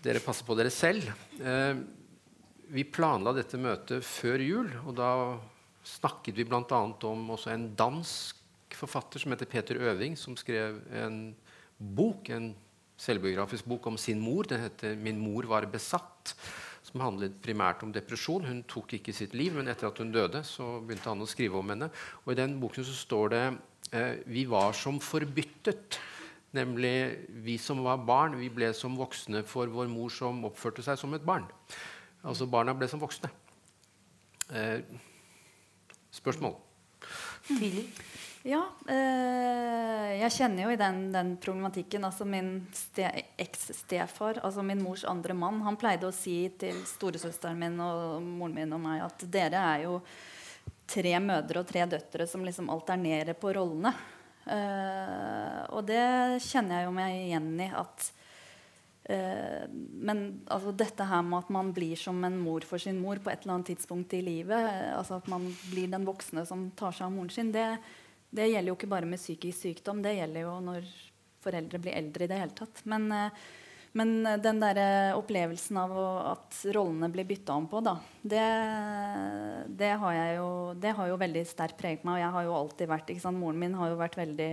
[0.03, 1.12] Dere passer på dere selv.
[1.38, 1.99] Uh,
[2.70, 5.11] vi planla dette møtet før jul, og da
[5.87, 6.80] snakket vi bl.a.
[7.09, 11.35] om en dansk forfatter som heter Peter Øving, som skrev en
[11.78, 12.52] bok, en
[13.00, 14.44] selvbiografisk bok om sin mor.
[14.44, 16.35] Den heter 'Min mor var besatt',
[16.83, 18.44] som handlet primært om depresjon.
[18.44, 21.59] Hun tok ikke sitt liv, men etter at hun døde, så begynte han å skrive
[21.59, 21.90] om henne.
[22.24, 23.59] Og I den boken så står det
[23.92, 25.98] eh, 'Vi var som forbyttet'.
[26.52, 30.98] Nemlig vi som var barn, vi ble som voksne for vår mor som oppførte seg
[30.98, 31.46] som et barn.
[32.20, 33.30] Altså barna ble som voksne.
[34.52, 34.80] Eh,
[36.12, 36.56] spørsmål?
[37.48, 37.87] Tidlig.
[38.42, 42.04] Ja, eh, jeg kjenner jo i den, den problematikken.
[42.09, 42.54] Altså min
[43.40, 48.56] eks-stefar, altså min mors andre mann, han pleide å si til storesøsteren min og moren
[48.56, 49.98] min og meg at dere er jo
[50.90, 53.92] tre mødre og tre døtre som liksom alternerer på rollene.
[54.48, 57.68] Eh, og det kjenner jeg jo meg igjen i.
[57.76, 58.11] at
[59.11, 63.20] Eh, men altså, dette her med at man blir som en mor for sin mor
[63.22, 66.68] på et eller annet tidspunkt i livet, eh, altså at man blir den voksne som
[66.78, 67.66] tar seg av moren sin, det,
[68.30, 70.02] det, gjelder jo ikke bare med psykisk sykdom.
[70.04, 70.92] Det gjelder jo når
[71.40, 72.85] foreldre blir eldre i det hele tatt.
[72.90, 73.40] Men, eh,
[73.98, 74.78] men den der
[75.18, 75.96] opplevelsen av
[76.30, 78.44] at rollene blir bytta om på, da, det,
[79.66, 82.20] det, har jo, det har jo veldig sterkt preget meg.
[82.20, 84.52] Og jeg har jo alltid vært Moren min har jo vært veldig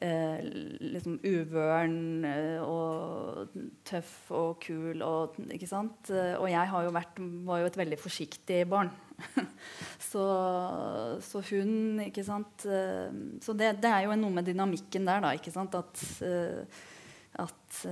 [0.00, 0.40] eh,
[0.80, 3.54] liksom uvøren eh, og
[3.86, 5.02] tøff og kul.
[5.04, 6.10] Og, ikke sant?
[6.10, 8.92] Og jeg jo vært, var jo et veldig forsiktig barn.
[10.10, 10.24] så,
[11.20, 12.64] så, hun ikke sant?
[12.64, 13.12] Eh,
[13.44, 15.34] så det, det, er jo noe med dynamikken der, da.
[15.36, 15.76] ikke sant?
[15.76, 16.04] At,
[17.40, 17.84] at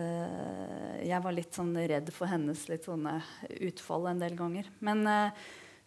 [1.04, 3.20] jeg var litt sånn redd for hennes litt sånne
[3.68, 4.68] utfall en del ganger.
[4.84, 5.06] Men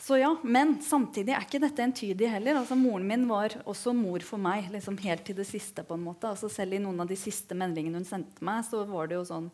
[0.01, 2.57] så ja, Men samtidig er ikke dette entydig heller.
[2.63, 5.83] Altså, moren min var også mor for meg liksom helt til det siste.
[5.85, 6.31] på en måte.
[6.31, 9.27] Altså, selv i noen av de siste meldingene hun sendte meg, så var det jo
[9.29, 9.51] sånn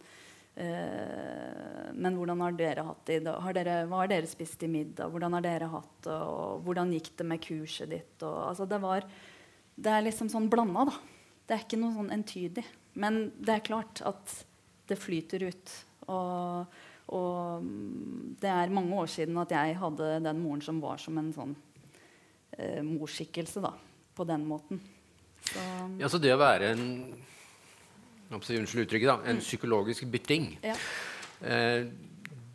[0.56, 3.20] eh, Men hvordan har dere hatt det?
[3.28, 5.12] Har dere, hva har dere spist i middag?
[5.12, 6.16] Hvordan har dere hatt det?
[6.16, 8.16] Og hvordan gikk det med kurset ditt?
[8.22, 9.08] Og, altså, det, var,
[9.76, 10.96] det er liksom sånn blanda, da.
[11.48, 12.64] Det er ikke noe sånn entydig.
[12.96, 14.40] Men det er klart at
[14.88, 15.80] det flyter ut.
[16.08, 21.00] Og og mm, det er mange år siden at jeg hadde den moren som var
[21.02, 21.56] som en sånn
[22.58, 23.74] eh, morsskikkelse, da.
[24.18, 24.82] På den måten.
[25.46, 25.64] Så,
[26.02, 26.86] ja, så det å være en
[28.28, 29.22] Unnskyld uttrykket, da.
[29.24, 29.44] En mm.
[29.46, 30.50] psykologisk bytting.
[30.66, 30.74] Ja.
[31.48, 31.86] Eh,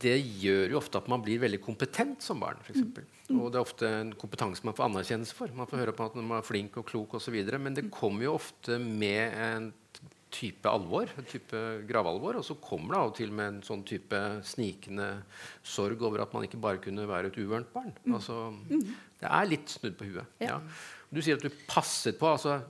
[0.03, 2.59] det gjør jo ofte at man blir veldig kompetent som barn.
[2.61, 3.07] For eksempel.
[3.31, 3.38] mm.
[3.38, 5.55] Og det er ofte en kompetanse man får anerkjennelse for.
[5.57, 7.38] Man får høre på at man er flink og klok osv.
[7.57, 9.71] Men det kommer jo ofte med en
[10.33, 12.40] type alvor, en type gravalvor.
[12.40, 15.09] Og så kommer det av og til med en sånn type snikende
[15.62, 17.92] sorg over at man ikke bare kunne være et uvørent barn.
[18.05, 18.16] Mm.
[18.18, 18.38] Altså,
[19.21, 20.38] det er litt snudd på huet.
[20.42, 20.61] Ja.
[21.12, 22.31] Du sier at du passet på.
[22.33, 22.61] altså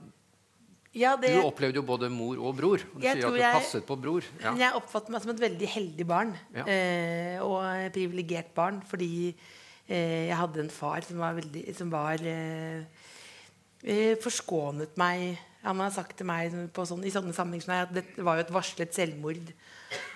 [0.93, 2.83] ja, det, du opplevde jo både mor og bror.
[2.93, 4.25] Og du sier at du jeg, passet på bror.
[4.43, 4.53] Ja.
[4.59, 6.35] Jeg oppfatter meg som et veldig heldig barn.
[6.53, 6.67] Ja.
[6.69, 8.77] Eh, og privilegert barn.
[8.85, 13.09] Fordi eh, jeg hadde en far som var, veldig, som var eh,
[13.83, 18.35] eh forskånet meg han har sagt til meg sånn, i sånne sammenhenger at det var
[18.35, 19.53] jo et varslet selvmord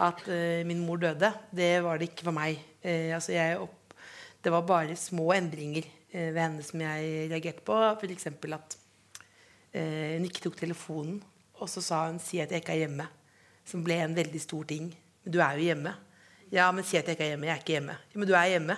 [0.03, 1.29] at uh, min mor døde.
[1.55, 2.59] Det var det ikke for meg.
[2.83, 3.95] Uh, altså opp,
[4.43, 7.77] det var bare små endringer uh, ved henne som jeg reagerte på.
[7.95, 8.27] F.eks.
[8.27, 8.77] at
[9.77, 11.19] hun ikke tok telefonen,
[11.59, 13.05] og så sa hun 'si at jeg ikke er hjemme'.
[13.67, 14.87] Som ble en veldig stor ting.
[15.23, 15.93] Men du er jo hjemme.
[16.51, 17.45] Ja, men si at jeg ikke er hjemme.
[17.45, 17.97] Jeg er ikke hjemme.
[17.99, 18.77] Ja, men du er hjemme.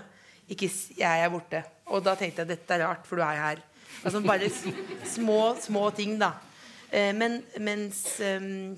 [0.49, 1.63] Ikke jeg er borte.
[1.85, 3.61] Og da tenkte jeg dette er rart, for du er her.
[4.03, 4.49] Altså bare
[5.05, 6.33] små, små ting, da.
[6.89, 8.77] Eh, men mens ehm,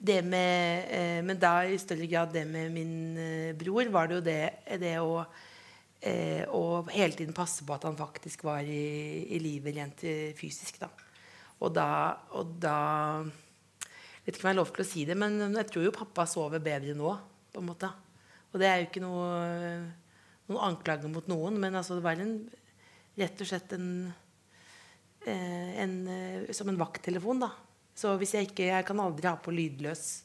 [0.00, 4.18] det med eh, Men da i større grad det med min eh, bror, var det
[4.18, 4.42] jo det,
[4.80, 5.22] det å
[6.00, 10.78] og hele tiden passe på at han faktisk var i, i livet rent fysisk.
[10.80, 10.88] Da.
[11.60, 11.88] Og da,
[12.40, 12.76] og da
[14.24, 16.24] vet ikke om jeg har lov til å si det, men jeg tror jo pappa
[16.24, 17.12] sover bedre nå.
[17.52, 17.92] på en måte.
[18.48, 19.28] Og det er jo ikke noe,
[20.48, 22.32] noen anklage mot noen, men altså det var en,
[23.20, 24.29] rett og slett en Eh,
[25.28, 27.40] en, eh, som en vakttelefon.
[27.40, 27.50] da.
[27.94, 30.22] Så hvis jeg ikke Jeg kan aldri ha på lydløs,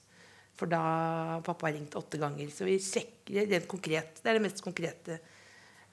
[0.55, 2.47] for da pappa har ringt åtte ganger.
[2.49, 4.21] Så vi sjekker rent konkret.
[4.21, 5.19] Det er det mest konkrete.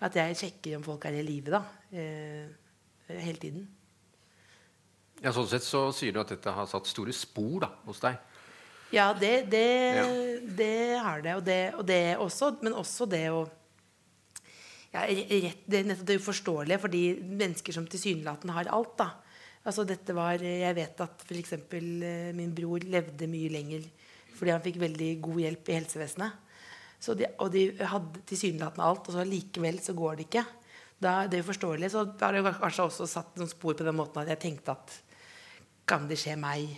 [0.01, 1.65] At jeg sjekker om folk er i live da.
[1.91, 2.47] Eh,
[3.09, 3.67] hele tiden.
[5.23, 8.19] Ja, Sånn sett så sier du at dette har satt store spor da, hos deg.
[8.93, 10.07] Ja, det, det, ja.
[10.59, 11.35] det har det.
[11.39, 11.75] Og, det.
[11.79, 12.57] og det også.
[12.63, 13.47] Men også det å
[14.93, 18.97] ja, rett, det, det uforståelige for de mennesker som tilsynelatende har alt.
[18.99, 19.09] da.
[19.63, 21.53] Altså dette var, Jeg vet at f.eks.
[21.55, 23.87] Eh, min bror levde mye lenger
[24.33, 26.39] fordi han fikk veldig god hjelp i helsevesenet.
[27.03, 30.45] De, og de hadde tilsynelatende alt, og så likevel så går det ikke.
[31.03, 31.91] Da, det er uforståelig.
[31.93, 34.97] Så har det kanskje også satt noen spor på den måten at jeg tenkte at
[35.89, 36.73] kan det skje meg?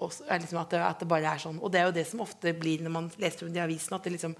[0.00, 1.60] Også, liksom at, det, at, det, bare er sånn.
[1.60, 3.96] Og det er jo det som ofte blir når man leser om det i avisen.
[3.96, 4.36] at det liksom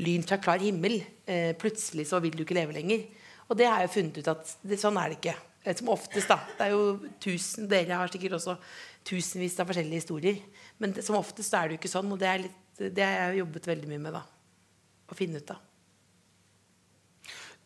[0.00, 1.00] lyn fra klar himmel.
[1.26, 3.04] Eh, plutselig så vil du ikke leve lenger.
[3.48, 5.36] Og det har jeg funnet ut at det, sånn er det ikke.
[5.64, 6.38] Eh, Som oftest, da.
[6.58, 8.56] Det er jo tusen, Dere har sikkert også
[9.04, 10.40] tusenvis av forskjellige historier.
[10.80, 12.60] Men det, som oftest er det jo ikke sånn, og det, er litt,
[12.96, 14.16] det har jeg jobbet veldig mye med.
[14.18, 14.24] da
[15.12, 15.60] Å finne ut av.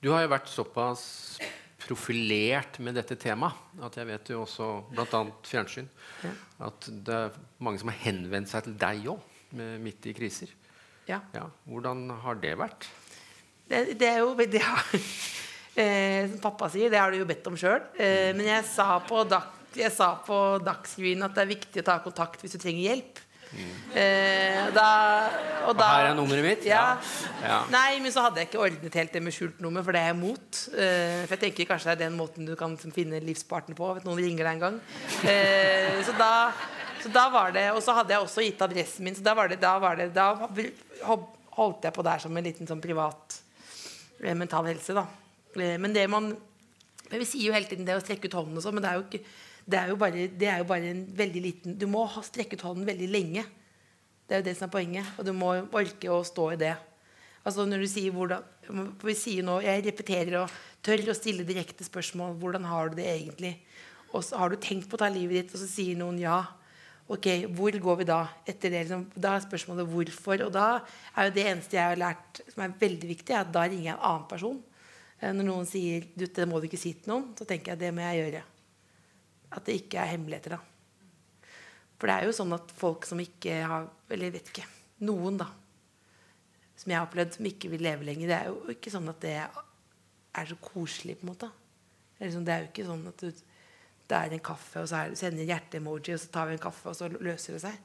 [0.03, 1.39] Du har jo vært såpass
[1.83, 5.21] profilert med dette temaet at jeg vet jo også, bl.a.
[5.47, 5.89] fjernsyn,
[6.27, 6.31] Ja.
[6.67, 9.23] at det er mange som har henvendt seg til deg òg,
[9.81, 10.51] midt i kriser.
[11.09, 11.23] Ja.
[11.35, 12.89] Ja, hvordan har det vært?
[13.69, 14.91] Det, det er jo det har,
[15.81, 17.81] eh, Som pappa sier, det har du jo bedt om sjøl.
[17.97, 21.89] Eh, men jeg sa, på dag, jeg sa på Dagsrevyen at det er viktig å
[21.89, 23.25] ta kontakt hvis du trenger hjelp.
[23.97, 24.89] Eh, da,
[25.65, 26.67] og da, Her er nummeret mitt?
[26.69, 26.99] Ja.
[27.41, 27.63] Ja.
[27.73, 30.11] Nei, men så hadde jeg ikke ordnet helt det med skjult nummer, for det er
[30.11, 30.61] jeg imot.
[30.75, 33.89] Eh, for jeg tenker kanskje det er den måten du kan finne livspartner på.
[33.97, 34.81] Vet, noen ringer deg en gang.
[35.25, 36.33] Eh, så da
[37.03, 39.17] så da var det, Og så hadde jeg også gitt adressen min.
[39.17, 40.33] Så da var det, da, var det, da
[41.59, 43.41] holdt jeg på der som en liten sånn privat
[44.23, 44.97] eh, mental helse.
[44.97, 45.07] da
[45.59, 46.33] eh, Men det man
[47.09, 48.91] men Vi sier jo hele tiden det å strekke ut hånden og sånn, men det
[48.91, 49.23] er ikke
[49.69, 52.57] det er jo, bare, det er jo bare en veldig liten Du må ha strekke
[52.57, 53.43] ut hånden veldig lenge.
[54.25, 55.11] Det er jo det som er poenget.
[55.21, 56.73] Og du må orke å stå i det.
[57.45, 61.85] Altså når du sier hvordan Vi sier nå Jeg repeterer og tør å stille direkte
[61.85, 62.39] spørsmål.
[62.41, 63.59] Hvordan har du det egentlig?
[64.17, 66.41] Og så har du tenkt på å ta livet ditt, og så sier noen ja.
[67.09, 68.19] Ok, hvor går vi da?
[68.45, 70.43] Etter det, liksom, da er spørsmålet hvorfor.
[70.45, 70.67] Og da
[71.17, 73.95] er jo det eneste jeg har lært som er veldig viktig, at da ringer jeg
[73.95, 74.59] en annen person.
[75.17, 77.81] Eh, Når noen sier du, det må du ikke si til noen, så tenker jeg
[77.81, 78.43] det må jeg gjøre.
[79.57, 81.49] At det ikke er hemmeligheter, da.
[81.99, 84.67] For det er jo sånn at folk som ikke har Eller vet ikke.
[85.09, 85.49] Noen, da.
[86.79, 88.29] Som jeg har opplevd, som ikke vil leve lenger.
[88.31, 91.49] Det er jo ikke sånn at det er så koselig, på en måte.
[91.49, 93.43] Det er, liksom, det er jo ikke sånn at du,
[94.09, 96.89] det er en kaffe, og så er, sender hjerte-emoji, og så tar vi en kaffe,
[96.89, 97.79] og så løser det seg.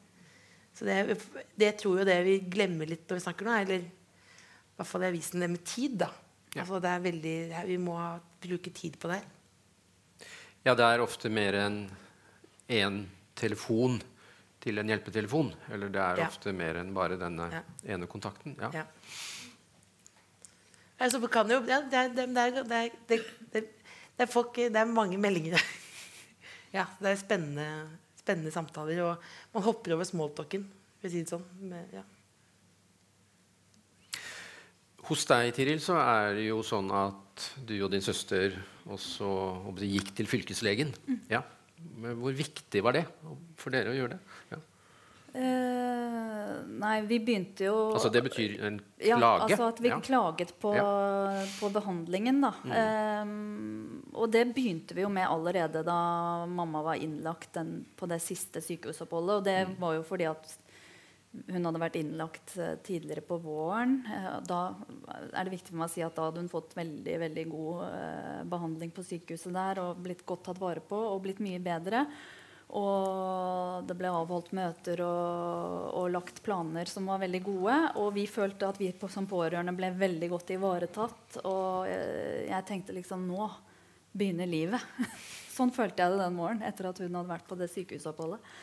[0.74, 1.18] Så det,
[1.60, 5.04] det tror jo det vi glemmer litt når vi snakker nå, eller i hvert fall
[5.06, 6.10] i avisen, det med tid, da.
[6.54, 6.64] Ja.
[6.64, 7.36] Altså, det er veldig,
[7.68, 7.98] vi må
[8.44, 9.20] bruke tid på det.
[10.64, 11.78] Ja, det er ofte mer enn
[12.72, 13.04] én
[13.36, 14.00] telefon
[14.64, 15.52] til en hjelpetelefon.
[15.76, 16.28] Eller det er Ja.
[16.32, 17.62] ofte mer enn bare denne Ja.
[17.96, 18.56] ene kontakten.
[18.62, 18.70] Ja.
[18.74, 18.86] Ja.
[21.00, 23.64] Altså, jo, ja, det, er, det, er, det, er, det,
[24.18, 25.60] er folk, det er mange meldinger.
[26.74, 27.68] ja, det er spennende,
[28.18, 29.04] spennende samtaler.
[29.06, 30.66] Og man hopper over smalltalken,
[31.00, 31.46] for å si det sånn.
[31.70, 32.04] Med, ja.
[35.04, 38.56] Hos deg, Tiril, så er det jo sånn at du og din søster
[38.88, 39.28] også
[39.84, 40.94] gikk til fylkeslegen.
[41.32, 41.44] Ja.
[42.00, 43.04] Men hvor viktig var det
[43.60, 44.38] for dere å gjøre det?
[44.54, 44.62] Ja.
[45.34, 49.48] Eh, nei, vi begynte jo Altså det betyr en Ja, klage?
[49.48, 50.00] altså at vi Ja.
[50.00, 50.72] klaget på,
[51.60, 52.52] på behandlingen, da.
[52.70, 53.26] Eh,
[54.14, 58.62] og det begynte vi jo med allerede da mamma var innlagt den, på det siste
[58.62, 59.36] sykehusoppholdet.
[59.40, 60.54] Og det var jo fordi at
[61.50, 64.04] hun hadde vært innlagt eh, tidligere på våren.
[64.46, 64.76] Da
[65.34, 67.82] er det viktig for meg å si at da hadde hun fått veldig veldig god
[67.90, 72.06] eh, behandling på sykehuset der og blitt godt tatt vare på og blitt mye bedre.
[72.74, 77.76] Og det ble avholdt møter og, og lagt planer som var veldig gode.
[78.02, 81.40] Og vi følte at vi som pårørende ble veldig godt ivaretatt.
[81.46, 83.50] Og jeg, jeg tenkte liksom Nå
[84.14, 84.82] begynner livet.
[85.56, 88.54] sånn følte jeg det den morgenen etter at hun hadde vært på det sykehusoppholdet.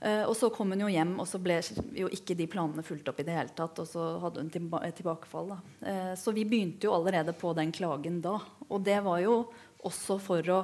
[0.00, 1.56] Eh, og så kom hun jo hjem, og så ble
[1.98, 3.78] jo ikke de planene fulgt opp i det hele tatt.
[3.82, 5.54] Og så hadde hun tilba tilbakefall.
[5.82, 8.38] Eh, så vi begynte jo allerede på den klagen da.
[8.68, 9.40] Og det var jo
[9.86, 10.60] også for å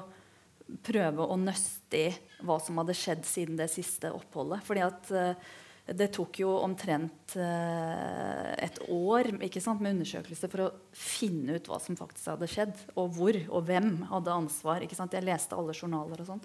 [0.85, 2.09] prøve å nøste i
[2.45, 4.65] hva som hadde skjedd siden det siste oppholdet.
[4.67, 5.51] Fordi at eh,
[5.93, 9.29] det tok jo omtrent eh, et år
[9.61, 12.73] sant, med undersøkelser for å finne ut hva som faktisk hadde skjedd.
[12.97, 14.85] Og hvor og hvem hadde ansvar.
[14.87, 16.43] Jeg leste alle journaler og sånn.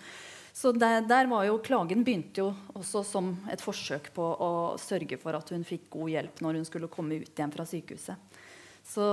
[0.60, 4.51] Så der, der var jo Klagen begynte jo også som et forsøk på å
[4.82, 8.28] sørge for at hun fikk god hjelp når hun skulle komme ut igjen fra sykehuset.
[8.89, 9.06] Så,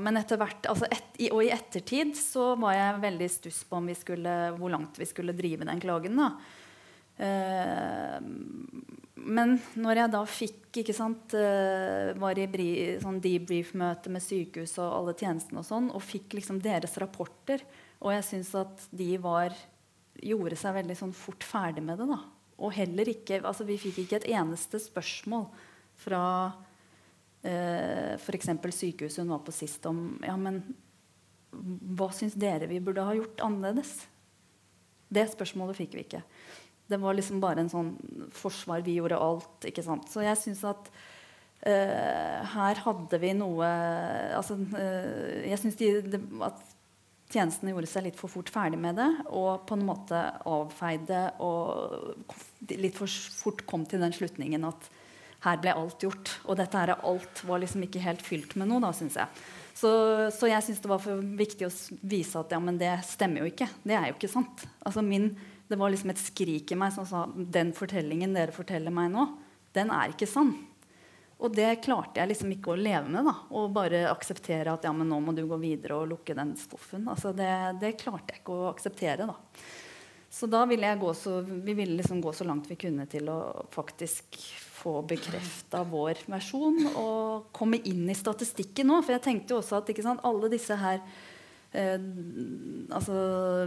[0.00, 3.82] men etter hvert, altså et, Og i ettertid så var jeg veldig i stuss på
[3.98, 6.16] skulle, hvor langt vi skulle drive den klagen.
[6.16, 6.30] da.
[7.20, 8.20] Eh,
[9.22, 12.70] men når jeg da fikk ikke sant, eh, var i bri,
[13.02, 17.62] sånn debrief-møte med sykehuset og alle tjenestene og sånn, og fikk liksom deres rapporter,
[18.00, 19.54] og jeg syns at de var
[20.22, 22.08] gjorde seg veldig sånn fort ferdig med det.
[22.10, 22.18] da.
[22.62, 25.48] Og heller ikke, altså Vi fikk ikke et eneste spørsmål
[26.02, 26.52] fra
[27.42, 28.50] eh, f.eks.
[28.78, 30.62] sykehuset hun var på sist om ja, men
[31.52, 33.94] hva syns dere vi burde ha gjort annerledes?
[35.12, 36.22] Det spørsmålet fikk vi ikke.
[36.88, 37.90] Det var liksom bare en sånn
[38.32, 38.84] forsvar.
[38.84, 39.66] Vi gjorde alt.
[39.68, 40.08] ikke sant?
[40.12, 40.92] Så jeg syns at
[41.62, 43.66] Uh, her hadde vi noe
[44.34, 45.76] altså, uh, Jeg syns
[46.42, 46.64] at
[47.30, 52.16] tjenestene gjorde seg litt for fort ferdig med det og på en måte avfeide og
[52.74, 54.90] litt for fort kom til den slutningen at
[55.42, 56.36] her ble alt gjort.
[56.46, 59.44] Og dette her alt var liksom ikke helt fylt med noe, da, syns jeg.
[59.72, 59.90] Så,
[60.34, 61.72] så jeg syns det var for viktig å
[62.04, 63.70] vise at ja, men det stemmer jo ikke.
[63.82, 64.66] Det er jo ikke sant.
[64.84, 65.30] Altså min,
[65.68, 69.26] det var liksom et skrik i meg som sa den fortellingen dere forteller meg nå,
[69.72, 70.52] den er ikke sann.
[71.42, 73.24] Og det klarte jeg liksom ikke å leve med.
[73.26, 76.52] da, Og bare akseptere at ja, men nå må du gå videre og lukke den
[76.60, 77.08] skuffen.
[77.10, 77.50] Altså det,
[77.82, 79.26] det klarte jeg ikke å akseptere.
[79.26, 79.64] da.
[80.32, 83.26] Så da ville jeg gå så, vi ville liksom gå så langt vi kunne til
[83.28, 83.40] å
[83.74, 84.38] faktisk
[84.82, 89.02] få bekrefta vår versjon og komme inn i statistikken nå.
[89.02, 90.98] For jeg tenkte jo også at sant, alle disse her
[91.70, 91.98] eh,
[92.90, 93.18] altså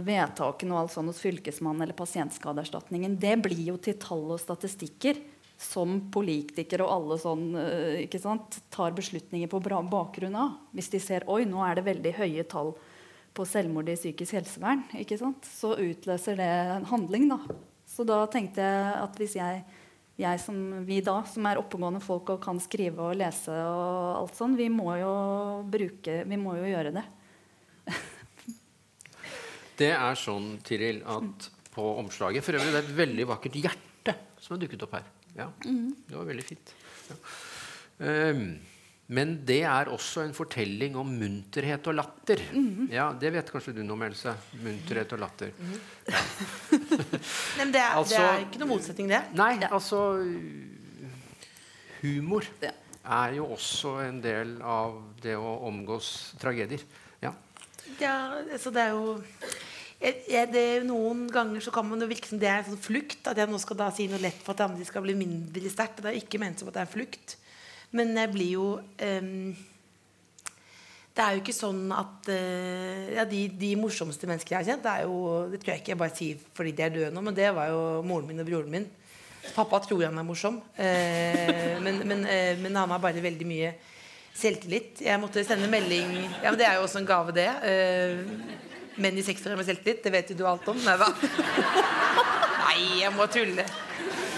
[0.06, 5.22] vedtakene og alt sånt hos Fylkesmannen eller Pasientskadeerstatningen, det blir jo til tall og statistikker
[5.56, 10.58] som politikere og alle sånn eh, ikke sant, tar beslutninger på bakgrunn av.
[10.76, 12.74] Hvis de ser oi, nå er det veldig høye tall
[13.36, 15.48] på selvmord i psykisk helsevern, ikke sant?
[15.48, 17.28] så utløser det en handling.
[17.32, 17.40] da.
[17.88, 19.64] Så da tenkte jeg at hvis jeg
[20.16, 24.38] jeg som, vi da, som er oppegående folk og kan skrive og lese og alt
[24.38, 25.12] sånn, vi må jo
[25.68, 27.04] bruke Vi må jo gjøre det.
[29.80, 34.16] det er sånn, Tiril, at på omslaget For øvrig det er et veldig vakkert hjerte
[34.40, 35.12] som har dukket opp her.
[35.36, 36.72] Ja, Det var veldig fint.
[37.10, 37.16] Ja.
[38.06, 38.48] Um,
[39.06, 42.40] men det er også en fortelling om munterhet og latter.
[42.52, 42.92] Mm -hmm.
[42.92, 44.34] Ja, Det vet kanskje du noe om, Else.
[44.62, 45.50] Munterhet og latter.
[45.58, 45.80] Mm -hmm.
[46.10, 46.18] ja.
[47.58, 49.22] Men det er, altså, det er, ikke noe motsetning, det?
[49.34, 49.68] Nei, ja.
[49.70, 50.24] altså
[52.02, 52.70] Humor ja.
[53.04, 56.80] er jo også en del av det å omgås tragedier.
[57.22, 57.32] Ja,
[58.00, 59.20] ja altså det er jo
[60.00, 63.26] er det, noen ganger så kan man jo virke som det er en sånn flukt.
[63.26, 66.02] At jeg nå skal da si noe lett for at andre skal bli mindre sterkt.
[66.02, 67.36] Det er ikke ment som at det er flukt.
[67.94, 69.56] Men jeg blir jo um,
[71.16, 74.84] Det er jo ikke sånn at uh, ja, de, de, morsomste menneskene jeg har kjent,
[74.84, 75.16] det, er jo,
[75.52, 77.72] det tror jeg ikke jeg bare sier fordi de er døde nå, men det var
[77.72, 78.88] jo moren min og broren min.
[79.54, 83.72] Pappa tror han er morsom, uh, men, men, uh, men, han har bare veldig mye
[84.36, 85.00] selvtillit.
[85.06, 86.10] Jeg måtte sende melding
[86.42, 87.48] Ja, men Det er jo også en gave, det.
[89.00, 90.76] menn i 60 med selvtillit, det vet jo du alt om.
[90.84, 91.08] Nei da.
[92.66, 93.64] Nei, jeg må tulle.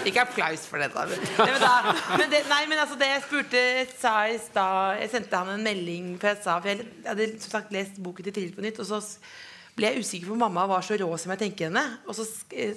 [0.07, 1.05] Ikke applaus for det, da.
[1.09, 3.61] Nei, men, da, men det, nei, men altså, det jeg spurte
[3.99, 7.55] sa i stad Jeg sendte han en melding, for jeg, sa, for jeg hadde som
[7.57, 8.79] sagt lest boken til Tiril på nytt.
[8.83, 9.01] Og så
[9.75, 11.83] ble jeg usikker på mamma var så rå som jeg tenker henne.
[12.07, 12.25] Og så,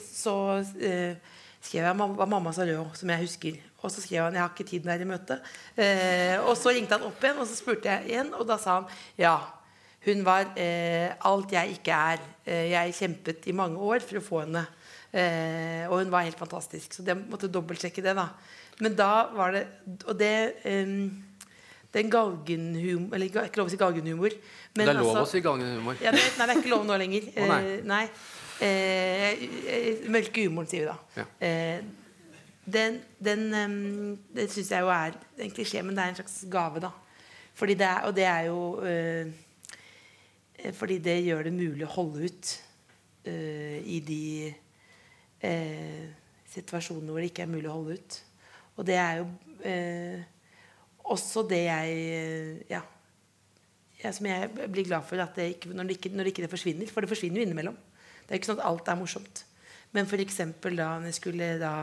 [0.07, 3.59] så uh, skrev jeg hva mamma sa rå som jeg husker.
[3.83, 5.41] Og så skrev han jeg har ikke tid der i møte'.
[5.79, 8.81] Uh, og så ringte han opp igjen, og så spurte jeg igjen, og da sa
[8.81, 9.37] han ja.
[10.03, 12.23] Hun var eh, alt jeg ikke er.
[12.43, 14.65] jeg kjempet i mange år for å få henne.
[15.13, 16.97] Eh, og hun var helt fantastisk.
[16.97, 18.17] Så jeg måtte dobbeltsjekke det.
[18.17, 18.31] da
[18.81, 19.67] Men da var det
[20.09, 21.11] Og det um,
[21.93, 24.37] den galgenhumor Eller ikke lov å si galgenhumor.
[24.73, 25.99] Men det er lov altså, å si galgenhumor.
[26.01, 27.27] Ja, det, nei, det er ikke lov nå lenger.
[27.35, 27.59] Oh, nei.
[27.67, 28.05] Eh, nei.
[28.63, 30.97] Eh, mørke humoren, sier vi da.
[31.19, 31.27] Ja.
[31.45, 31.83] Eh,
[32.73, 36.39] den, den um, det syns jeg jo er en klisjé, men det er en slags
[36.49, 36.93] gave, da.
[37.59, 39.33] Fordi det er, og det er jo uh,
[40.79, 42.53] Fordi det gjør det mulig å holde ut
[43.27, 44.23] uh, i de
[45.45, 46.11] eh,
[46.53, 48.19] situasjoner hvor det ikke er mulig å holde ut.
[48.79, 49.29] Og det er jo
[49.69, 50.25] eh,
[51.13, 52.83] også det jeg ja,
[54.03, 56.91] ja, som jeg blir glad for det ikke, når, det ikke, når det ikke forsvinner.
[56.91, 57.77] For det forsvinner jo innimellom.
[58.23, 59.45] Det er ikke sånn at alt er morsomt.
[59.93, 60.41] Men f.eks.
[60.63, 61.75] da når jeg skulle da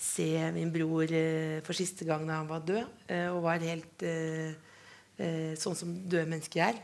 [0.00, 4.04] se min bror eh, for siste gang da han var død, eh, og var helt
[4.08, 4.54] eh,
[5.20, 6.80] eh, sånn som døde mennesker er,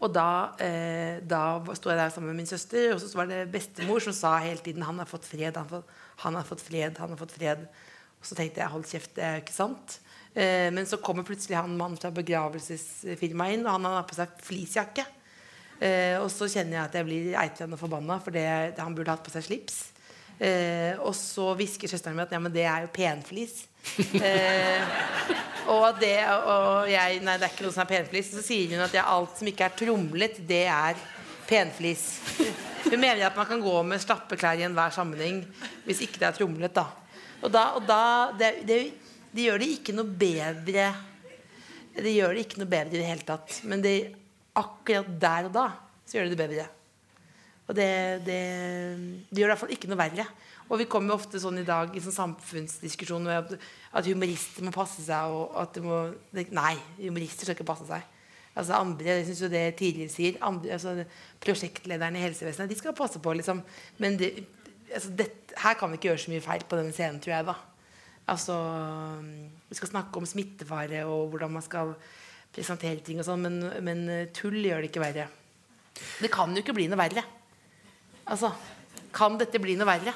[0.00, 3.50] og da, eh, da sto jeg der sammen med min søster, og så var det
[3.52, 6.60] bestemor som sa hele tiden 'Han har fått fred, han har fått, han har fått
[6.60, 7.66] fred, han har fått fred'.
[8.20, 9.98] Og så tenkte jeg 'hold kjeft, det er jo ikke sant'.
[10.34, 14.28] Eh, men så kommer plutselig han mannen fra begravelsesfirmaet inn, og han har på seg
[14.40, 15.04] fleecejakke.
[15.80, 19.24] Eh, og så kjenner jeg at jeg blir eitrende forbanna, for det, han burde hatt
[19.24, 19.92] på seg slips.
[20.40, 23.66] Eh, og så hvisker søsteren min at ja, men det er jo penflis.
[24.16, 24.80] eh,
[25.70, 28.32] og, det, og jeg Nei, det er ikke noe som er penflis.
[28.34, 30.98] Så sier hun at alt som ikke er tromlet, det er
[31.50, 32.06] penflis.
[32.86, 35.42] Hun mener at man kan gå med slappe klær i enhver sammenheng
[35.84, 36.74] hvis ikke det er tromlet.
[36.74, 36.86] da
[37.42, 38.02] Og da, og da
[38.38, 38.80] det, det,
[39.30, 40.88] det, gjør det ikke noe bedre
[41.94, 43.60] Det gjør det ikke noe bedre i det hele tatt.
[43.68, 43.96] Men det,
[44.58, 45.66] akkurat der og da
[46.06, 46.68] så gjør det det bedre.
[47.70, 47.90] Og det,
[48.26, 48.40] det,
[49.30, 50.26] det gjør i hvert fall ikke noe verre.
[50.70, 53.56] Og vi kommer jo ofte sånn i dag i sånn samfunnsdiskusjon at,
[53.98, 55.32] at humorister må passe seg.
[55.34, 55.98] Og at det må,
[56.54, 58.06] nei, humorister skal ikke passe seg.
[58.54, 61.04] Altså andre, jeg synes jo det tidligere sier andre, altså
[61.42, 63.34] Prosjektlederne i helsevesenet de skal passe på.
[63.38, 63.62] liksom
[64.02, 64.30] Men det,
[64.92, 67.50] altså det, her kan vi ikke gjøre så mye feil på denne scenen, tror jeg.
[67.50, 67.56] da
[68.30, 68.56] Altså
[69.68, 71.94] Vi skal snakke om smittefare og hvordan man skal
[72.54, 75.28] presentere ting og sånn, men, men tull gjør det ikke verre.
[76.22, 77.22] Det kan jo ikke bli noe verre.
[78.30, 78.50] Altså,
[79.14, 80.14] kan dette bli noe verre?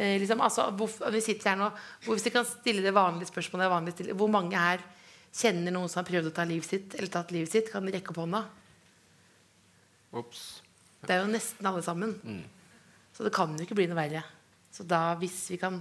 [0.00, 1.68] Eh, liksom, altså, hvor, vi sitter her nå,
[2.06, 4.80] hvor, Hvis vi kan stille det vanlige spørsmålet vanlig stille, Hvor mange her
[5.36, 8.10] kjenner noen som har prøvd å ta livet sitt, eller tatt livet sitt, kan rekke
[8.10, 8.40] opp hånda.
[10.18, 10.40] Ops.
[11.04, 12.16] Det er jo nesten alle sammen.
[13.14, 14.24] Så det kan jo ikke bli noe verre.
[14.74, 15.78] Så da, hvis vi kan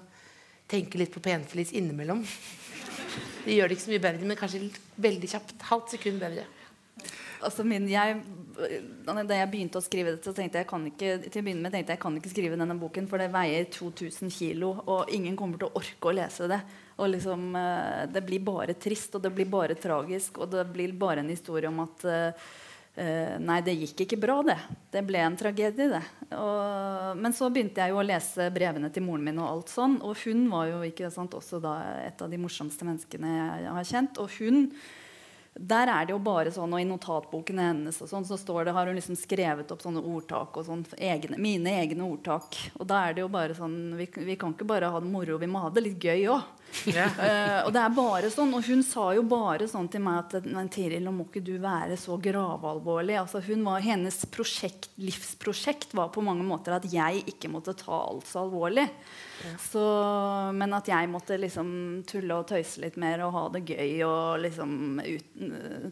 [0.70, 2.22] tenke litt på penflis innimellom
[3.45, 4.61] Det gjør det ikke så mye bedre, men kanskje
[5.01, 5.55] veldig kjapt.
[5.72, 6.43] Halvt sekund bedre.
[7.46, 8.18] Altså min, jeg,
[9.08, 11.76] da jeg begynte å skrive dette, så tenkte jeg kan ikke, til å begynne med
[11.76, 15.62] tenkte jeg kan ikke skrive denne boken, for det veier 2000 kilo, og ingen kommer
[15.62, 16.60] til å orke å lese det.
[17.00, 20.92] Og liksom, eh, Det blir bare trist, og det blir bare tragisk, og det blir
[21.00, 22.50] bare en historie om at eh,
[23.40, 24.58] Nei, det gikk ikke bra, det.
[24.92, 26.02] Det ble en tragedie, det.
[26.36, 30.02] Og, men så begynte jeg jo å lese brevene til moren min, og alt sånn,
[30.04, 33.88] og hun var jo ikke sant, også da et av de morsomste menneskene jeg har
[33.88, 34.20] kjent.
[34.20, 34.66] Og hun
[35.56, 38.74] der er det jo bare sånn, og I notatbokene hennes og sånn, så står det,
[38.76, 40.56] har hun liksom skrevet opp sånne ordtak.
[40.56, 42.56] og sånn, egne, Mine egne ordtak.
[42.78, 45.39] Og da er det jo bare sånn Vi, vi kan ikke bare ha det moro,
[45.41, 46.45] vi må ha det litt gøy òg.
[47.65, 50.70] og det er bare sånn, og hun sa jo bare sånn til meg at Men
[50.72, 53.17] Tiril, nå må ikke du være så gravalvorlig.
[53.20, 57.97] altså hun var, Hennes prosjekt, livsprosjekt var på mange måter at jeg ikke måtte ta
[57.97, 58.88] alt så alvorlig.
[59.63, 59.82] Så,
[60.55, 61.70] men at jeg måtte liksom
[62.09, 65.43] tulle og tøyse litt mer og ha det gøy og liksom ut,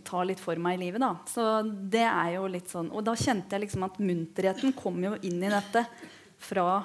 [0.08, 1.04] ta litt for meg i livet.
[1.04, 1.14] da.
[1.32, 5.16] Så det er jo litt sånn, Og da kjente jeg liksom at munterheten kom jo
[5.22, 5.86] inn i dette
[6.38, 6.84] fra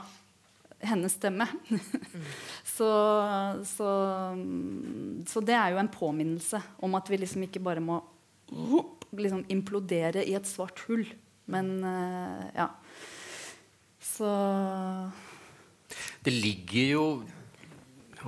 [0.82, 1.46] hennes stemme.
[2.76, 2.90] så,
[3.68, 3.90] så,
[5.28, 8.00] så det er jo en påminnelse om at vi liksom ikke bare må
[9.16, 11.06] liksom implodere i et svart hull.
[11.52, 12.68] Men eh, ja.
[14.02, 14.28] Så
[16.22, 17.04] Det ligger jo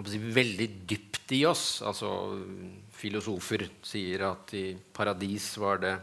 [0.08, 1.82] si, veldig dypt i oss.
[1.86, 2.10] Altså,
[2.94, 5.94] filosofer sier at i paradis var det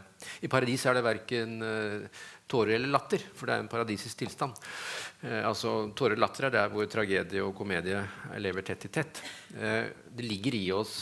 [0.44, 4.58] I paradis er det verken uh, tårer eller latter, for det er en paradisisk tilstand.
[5.22, 8.02] Eh, altså, Tårer og latter er der hvor tragedie og komedie
[8.42, 9.22] lever tett i tett.
[9.56, 10.94] Eh, det ligger i oss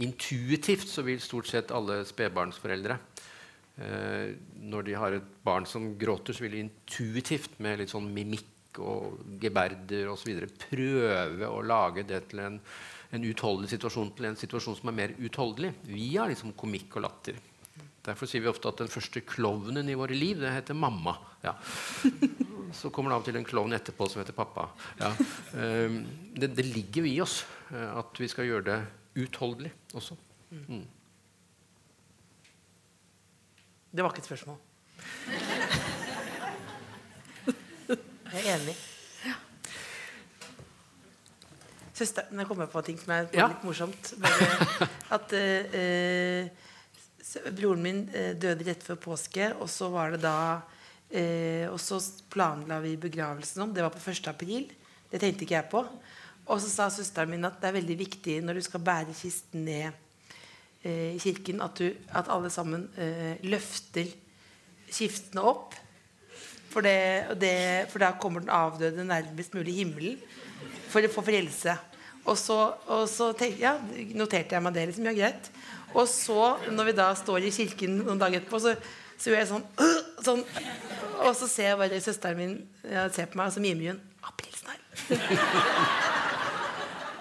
[0.00, 4.36] intuitivt, så vil stort sett alle spedbarnsforeldre eh,
[4.70, 8.80] Når de har et barn som gråter, så vil de intuitivt med litt sånn mimikk
[8.80, 10.44] og geberder osv.
[10.68, 12.60] prøve å lage det til en,
[13.10, 17.40] en utholdelig situasjon til en situasjon som er mer utholdelig via liksom komikk og latter.
[18.10, 21.14] Derfor sier vi ofte at den første klovnen i våre liv det heter mamma.
[21.44, 21.52] Ja.
[22.80, 24.68] Så kommer det av og til en klovn etterpå som heter pappa.
[25.00, 25.10] Ja.
[25.54, 26.00] Um,
[26.34, 27.40] det, det, ligger jo i oss
[27.70, 28.78] uh, at vi skal gjøre det
[29.24, 30.14] utholdelig også.
[30.50, 30.84] Mm.
[33.90, 34.58] Det var ikke et spørsmål.
[38.30, 38.76] Jeg er enig.
[42.00, 43.48] Søster, Nå kommer jeg på ting som er Ja.
[43.50, 44.14] litt morsomt.
[44.22, 44.88] Bare
[45.18, 45.40] at uh,
[45.76, 46.69] eh, s-
[47.54, 50.36] Broren min eh, døde rett før påske, og så var det da
[51.08, 52.00] eh, Og så
[52.32, 53.74] planla vi begravelsen om.
[53.74, 54.26] Det var på 1.
[54.32, 54.68] april.
[55.10, 55.84] Det tenkte ikke jeg på.
[56.50, 59.66] Og så sa søsteren min at det er veldig viktig når du skal bære kisten
[59.68, 59.92] ned
[60.82, 64.10] eh, i kirken, at, du, at alle sammen eh, løfter
[64.90, 65.76] kiftene opp.
[66.70, 70.18] For, det, det, for da kommer den avdøde nærmest mulig himmelen
[70.90, 71.74] for å få frelse.
[72.28, 72.56] Og så,
[72.92, 73.76] og så tenk, ja,
[74.16, 74.86] noterte jeg meg det.
[74.90, 75.50] liksom, ja greit
[75.94, 76.40] Og så,
[76.70, 78.74] når vi da står i kirken noen dager etterpå, så,
[79.16, 80.44] så gjør jeg sånn, øh, sånn
[81.24, 82.54] Og så ser jeg bare søsteren min
[82.84, 84.02] ja, ser på meg, og så mimer hun.
[84.28, 84.78] Aprilsen.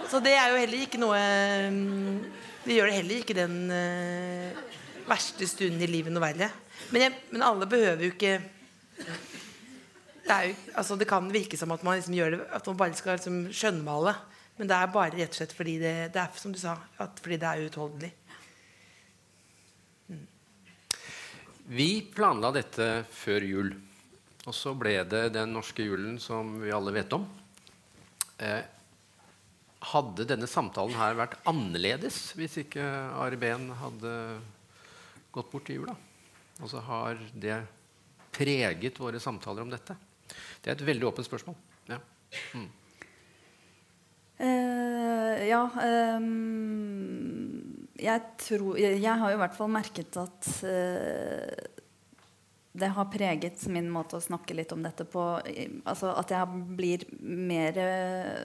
[0.10, 1.18] Så det er jo heller ikke noe
[1.70, 4.64] Vi Det gjør det heller ikke den øh,
[5.10, 6.50] verste stunden i livet noe verre.
[6.90, 8.40] Men, jeg, men alle behøver jo ikke
[10.30, 13.18] det, jo, altså det kan virke som at man liksom det At man bare skal
[13.18, 14.14] liksom skjønnmale.
[14.60, 17.38] Men det er bare rett og slett fordi det, det er som du sa, fordi
[17.40, 18.10] det er uutholdelig.
[21.70, 23.70] Vi planla dette før jul.
[24.50, 27.28] Og så ble det den norske julen som vi alle vet om.
[28.42, 28.64] Eh,
[29.94, 32.84] hadde denne samtalen her vært annerledes hvis ikke
[33.22, 34.14] Ari Behn hadde
[35.36, 35.96] gått bort i jula?
[36.60, 37.62] Altså har det
[38.36, 39.96] preget våre samtaler om dette?
[40.60, 41.56] Det er et veldig åpent spørsmål.
[41.88, 42.02] Ja.
[42.58, 42.68] Mm.
[44.40, 46.28] Eh, ja um,
[48.00, 51.82] jeg, tror, jeg, jeg har i hvert fall merket at uh,
[52.80, 55.24] det har preget min måte å snakke litt om dette på.
[55.84, 58.44] Altså at jeg blir mer eh,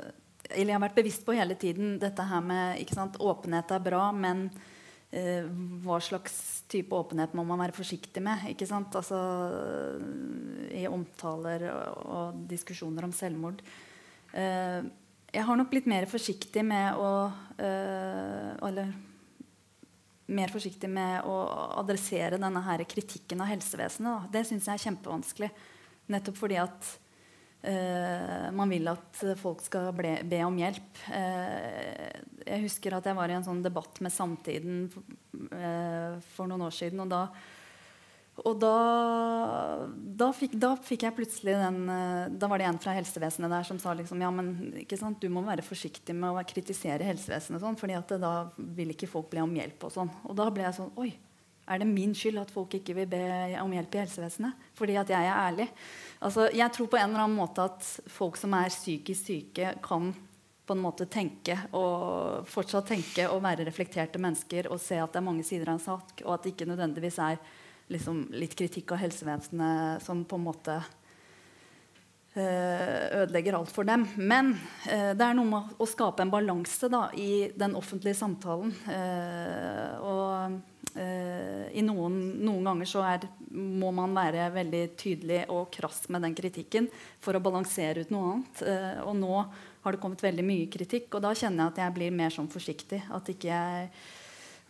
[0.48, 4.08] Eller jeg har vært bevisst på hele tiden dette her med sant, Åpenhet er bra,
[4.16, 4.48] men
[5.84, 8.48] hva slags type åpenhet må man være forsiktig med?
[8.50, 8.96] ikke sant?
[8.98, 9.20] Altså
[10.74, 13.62] I omtaler og, og diskusjoner om selvmord.
[14.34, 14.82] Eh,
[15.34, 17.10] jeg har nok blitt mer forsiktig med å
[17.58, 18.92] øh, Eller
[20.34, 21.34] mer forsiktig med å
[21.82, 24.08] adressere denne her kritikken av helsevesenet.
[24.08, 24.30] Da.
[24.32, 25.50] Det syns jeg er kjempevanskelig.
[26.14, 26.88] Nettopp fordi at
[27.68, 31.02] øh, man vil at folk skal ble, be om hjelp.
[31.10, 32.08] Uh,
[32.44, 34.80] jeg husker at jeg var i en sånn debatt med Samtiden
[35.52, 37.04] eh, for noen år siden.
[37.04, 37.22] og da
[38.42, 38.76] og da,
[39.94, 43.68] da, fikk, da, fikk, jeg plutselig den eh, Da var det en fra helsevesenet der
[43.68, 44.74] som sa liksom, ja, men
[45.22, 49.44] du må være forsiktig med å kritisere helsevesenet, sånn, fordi da vil ikke folk be
[49.44, 49.86] om hjelp.
[49.86, 50.10] Og sånn.
[50.26, 51.12] Og da ble jeg sånn Oi,
[51.70, 53.24] er det min skyld at folk ikke vil be
[53.62, 54.68] om hjelp i helsevesenet?
[54.76, 55.70] Fordi at jeg er ærlig.
[56.18, 60.10] Altså, jeg tror på en eller annen måte at folk som er psykisk syke, kan
[60.64, 65.20] på en måte tenke og fortsatt tenke og være reflekterte mennesker og se at det
[65.20, 67.40] er mange sider av en sak, og at det ikke nødvendigvis er
[67.92, 70.78] liksom, litt kritikk av helsevesenet som på en måte
[72.36, 74.08] Eh, ødelegger alt for dem.
[74.16, 74.56] Men
[74.90, 78.74] eh, det er noe med å skape en balanse da, i den offentlige samtalen.
[78.90, 80.62] Eh, og
[80.94, 82.16] i noen,
[82.46, 86.86] noen ganger så er, må man være veldig tydelig og krass med den kritikken
[87.18, 88.60] for å balansere ut noe annet.
[89.02, 89.32] og nå
[89.82, 92.52] har det kommet veldig mye kritikk, og da kjenner jeg at jeg blir mer sånn
[92.52, 93.00] forsiktig.
[93.10, 93.90] At ikke jeg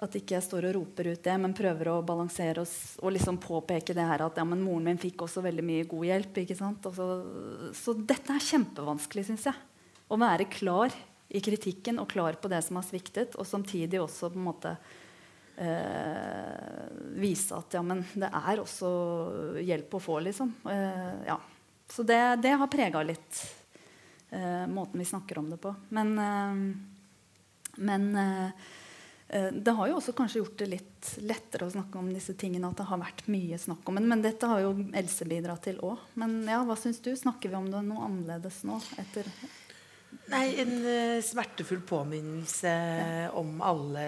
[0.04, 2.74] at ikke jeg står og roper ut det, men prøver å balansere og,
[3.04, 6.08] og liksom påpeke det her at ja, men moren min fikk også veldig mye god
[6.10, 6.40] hjelp.
[6.42, 6.88] ikke sant?
[6.96, 7.08] Så,
[7.76, 9.64] så, dette er kjempevanskelig, syns jeg.
[10.08, 10.94] Å være klar
[11.34, 14.76] i kritikken og klar på det som har sviktet, og samtidig også på en måte
[15.56, 16.86] eh,
[17.18, 18.94] vise at ja, men det er også
[19.64, 20.54] hjelp å få, liksom.
[20.70, 21.40] Eh, ja.
[21.90, 23.42] Så det, det har prega litt
[24.30, 25.74] eh, måten vi snakker om det på.
[25.96, 26.64] Men, eh,
[27.84, 28.50] men Eh,
[29.26, 32.68] det har jo også kanskje gjort det litt lettere å snakke om disse tingene.
[32.68, 35.80] at det har vært mye snakk om Men, men dette har jo Else bidratt til
[35.82, 36.02] òg.
[36.20, 37.10] Men ja, hva syns du?
[37.16, 38.78] Snakker vi om det noe annerledes nå?
[39.00, 39.30] etter...
[40.30, 43.26] Nei, en uh, smertefull påminnelse ja.
[43.36, 44.04] om alle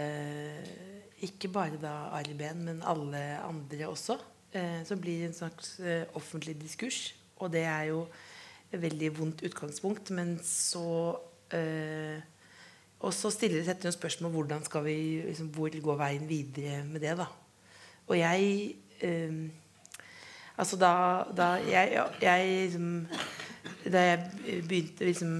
[1.27, 4.19] Ikke bare da Arben, men alle andre også.
[4.55, 7.11] Uh, som blir en slags uh, offentlig diskurs.
[7.41, 8.05] Og det er jo
[8.71, 10.13] et veldig vondt utgangspunkt.
[10.17, 12.17] Men så uh,
[13.01, 17.01] og så stiller det seg spørsmål hvordan skal vi, liksom, hvor går veien videre med
[17.05, 17.17] det.
[17.19, 17.29] da.
[18.07, 19.47] Og jeg eh,
[20.57, 23.09] Altså da, da jeg, jeg liksom,
[23.85, 25.35] Da jeg begynte liksom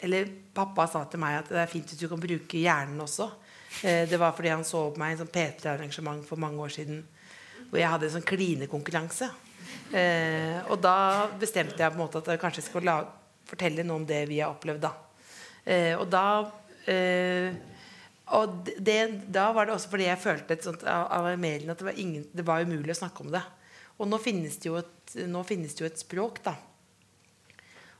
[0.00, 3.28] Eller pappa sa til meg at det er fint hvis du kan bruke hjernen også.
[3.82, 7.04] Eh, det var fordi han så på meg i sånn P3-arrangement for mange år siden
[7.68, 9.28] hvor jeg hadde en sånn klinekonkurranse.
[9.94, 12.94] Eh, og da bestemte jeg på en måte at jeg kanskje skulle
[13.48, 14.86] fortelle noe om det vi har opplevd.
[14.86, 14.92] da.
[15.66, 16.24] Eh, og da
[18.36, 18.98] og det,
[19.32, 22.44] da var det også fordi jeg følte et sånt alarmerende at det var, ingen, det
[22.44, 23.42] var umulig å snakke om det.
[23.98, 26.54] Og nå finnes det jo et, det jo et språk, da.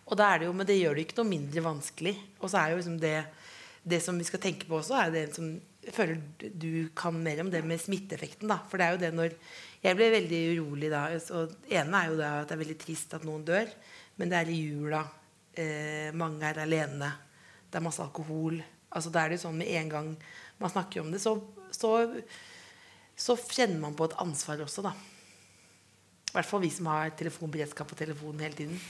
[0.09, 2.15] Og da er det jo, Men det gjør det ikke noe mindre vanskelig.
[2.41, 3.17] Og så er jo liksom det,
[3.83, 5.51] det som vi skal tenke på også, er det som
[5.95, 6.21] føler
[6.53, 8.49] du kan mer om det med smitteeffekten.
[8.49, 9.37] da, For det er jo det når
[9.79, 11.05] Jeg ble veldig urolig da.
[11.39, 13.69] og ene er jo det at det er veldig trist at noen dør.
[14.19, 15.05] Men det er i jula.
[15.55, 17.13] Eh, mange er alene.
[17.71, 18.59] Det er masse alkohol
[18.89, 20.11] altså Da er det sånn med en gang
[20.59, 21.37] man snakker om det, så,
[21.71, 21.93] så,
[23.15, 24.95] så kjenner man på et ansvar også, da.
[26.29, 28.81] I hvert fall vi som har telefonberedskap på telefonen hele tiden.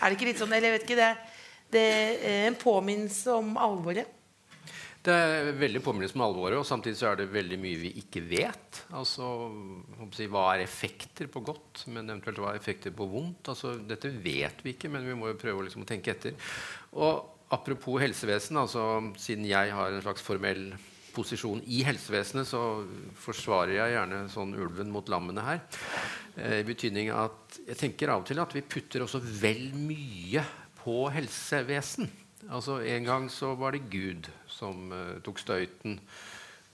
[0.00, 1.10] Er det ikke litt sånn, eller jeg vet ikke, det,
[1.76, 1.84] det
[2.30, 4.16] er en påminnelse om alvoret.
[5.00, 8.20] Det er veldig påminnelse om alvoret, og samtidig så er det veldig mye vi ikke
[8.28, 8.82] vet.
[8.96, 9.28] Altså,
[10.28, 13.48] Hva er effekter på godt, men eventuelt hva er effekter på vondt?
[13.52, 16.36] Altså, dette vet vi ikke, men vi må jo prøve liksom, å tenke etter.
[16.92, 18.84] Og Apropos helsevesen, altså
[19.18, 20.68] siden jeg har en slags formell
[21.10, 22.84] posisjon i helsevesenet, så
[23.18, 25.62] forsvarer jeg gjerne sånn ulven mot lammene her.
[26.36, 30.44] Eh, I betydning at jeg tenker av og til at vi putter også vel mye
[30.80, 32.10] på helsevesen.
[32.48, 35.98] Altså En gang så var det Gud som uh, tok støyten.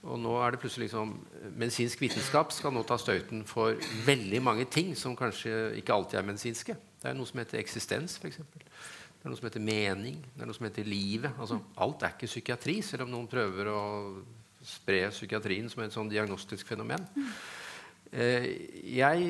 [0.07, 1.15] Og nå er det plutselig liksom
[1.57, 3.75] Medisinsk vitenskap skal nå ta støyten for
[4.05, 6.77] veldig mange ting som kanskje ikke alltid er medisinske.
[7.01, 8.39] Det er noe som heter eksistens, f.eks.
[9.17, 10.17] Det er noe som heter mening.
[10.33, 11.33] Det er noe som heter livet.
[11.41, 13.81] Altså, alt er ikke psykiatri, selv om noen prøver å
[14.67, 17.05] spre psykiatrien som et sånn diagnostisk fenomen.
[18.11, 18.47] Eh,
[18.97, 19.29] jeg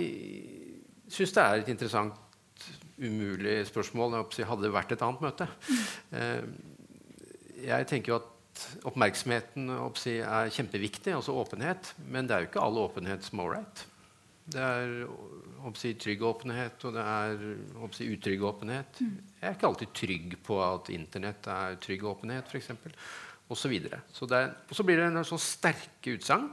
[1.12, 2.24] syns det er et interessant,
[2.98, 4.20] umulig spørsmål.
[4.26, 5.48] Hadde det vært et annet møte.
[6.12, 6.42] Eh,
[7.68, 8.34] jeg tenker jo at
[8.90, 11.94] oppmerksomheten er kjempeviktig, altså åpenhet.
[12.10, 13.86] Men det er jo ikke all åpenhet som er ålreit.
[14.48, 14.92] Det er
[15.76, 17.42] si, trygg åpenhet, og det er
[17.96, 19.02] si, utrygg åpenhet.
[19.04, 19.16] Mm.
[19.42, 22.72] Jeg er ikke alltid trygg på at Internett er trygg åpenhet, f.eks.
[23.48, 24.02] Og så, videre.
[24.12, 26.48] så og så blir det en sånn sterke utsagn.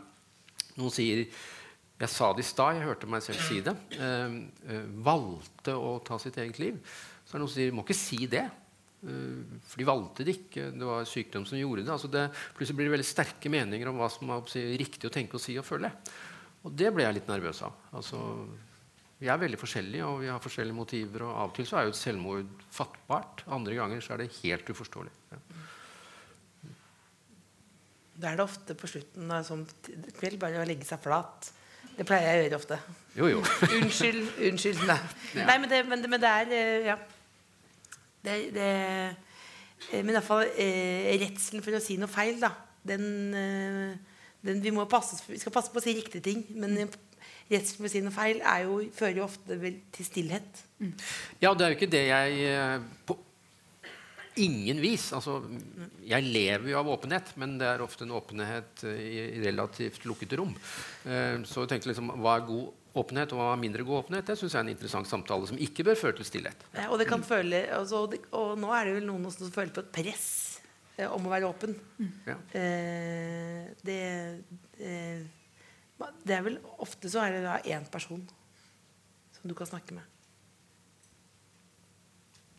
[0.78, 3.74] Noen sier Jeg sa det i stad, jeg hørte meg selv si det.
[3.94, 4.32] Eh,
[4.74, 6.80] eh, valgte å ta sitt eget liv.
[7.22, 8.42] Så er det noen som sier må ikke si det.
[9.06, 10.66] Eh, for de valgte det ikke.
[10.74, 11.94] Det var sykdom som gjorde det.
[11.94, 12.26] Altså det
[12.58, 15.54] plutselig blir det veldig sterke meninger om hva som er riktig å tenke og si
[15.60, 15.92] og føle.
[16.64, 17.74] Og det ble jeg litt nervøs av.
[17.92, 18.20] Altså,
[19.20, 21.22] Vi er veldig forskjellige, og vi har forskjellige motiver.
[21.24, 23.44] Og av og til så er jo et selvmord fattbart.
[23.52, 25.12] Andre ganger så er det helt uforståelig.
[25.32, 25.38] Ja.
[28.14, 29.64] Da er det ofte på slutten av sånn
[30.18, 31.48] kveld bare å legge seg flat.
[31.94, 32.78] Det pleier jeg å gjøre ofte.
[33.18, 33.40] Jo, jo.
[33.78, 34.22] Unnskyld.
[34.50, 34.82] Unnskyld.
[34.90, 34.98] Nei,
[35.34, 35.46] Ja.
[35.50, 36.96] nei men, det, men, det, men det er eh, Ja.
[38.24, 38.68] Det, det,
[39.92, 42.50] eh, men iallfall eh, redselen for å si noe feil, da.
[42.88, 43.04] Den,
[43.36, 44.13] eh,
[44.44, 46.44] den vi, må passe, vi skal passe på å si riktige ting.
[46.60, 46.96] Men eh,
[47.50, 50.64] redselen for å si noe feil er jo, fører jo ofte vel til stillhet.
[51.40, 53.18] Ja, det er jo ikke det jeg eh, På
[54.40, 55.10] ingen vis.
[55.14, 55.38] Altså,
[56.04, 59.02] jeg lever jo av åpenhet, men det er ofte en åpenhet eh,
[59.38, 60.54] i relativt lukkede rom.
[61.06, 64.26] Eh, Så jeg tenkte liksom, hva er god åpenhet, og hva er mindre god åpenhet?
[64.26, 66.66] Det syns jeg er en interessant samtale som ikke bør føre til stillhet.
[66.74, 69.54] Ja, og, det kan føle, altså, og, det, og nå er det vel noen som
[69.54, 70.28] føler på et press
[71.02, 71.74] om å være åpen.
[72.26, 72.36] Ja.
[72.54, 74.00] Eh, det,
[74.78, 75.24] eh,
[76.24, 78.22] det er vel Ofte så er det da én person
[79.34, 80.04] som du kan snakke med.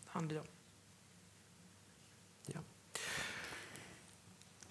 [0.03, 0.49] Det handler om.
[2.53, 2.61] Ja.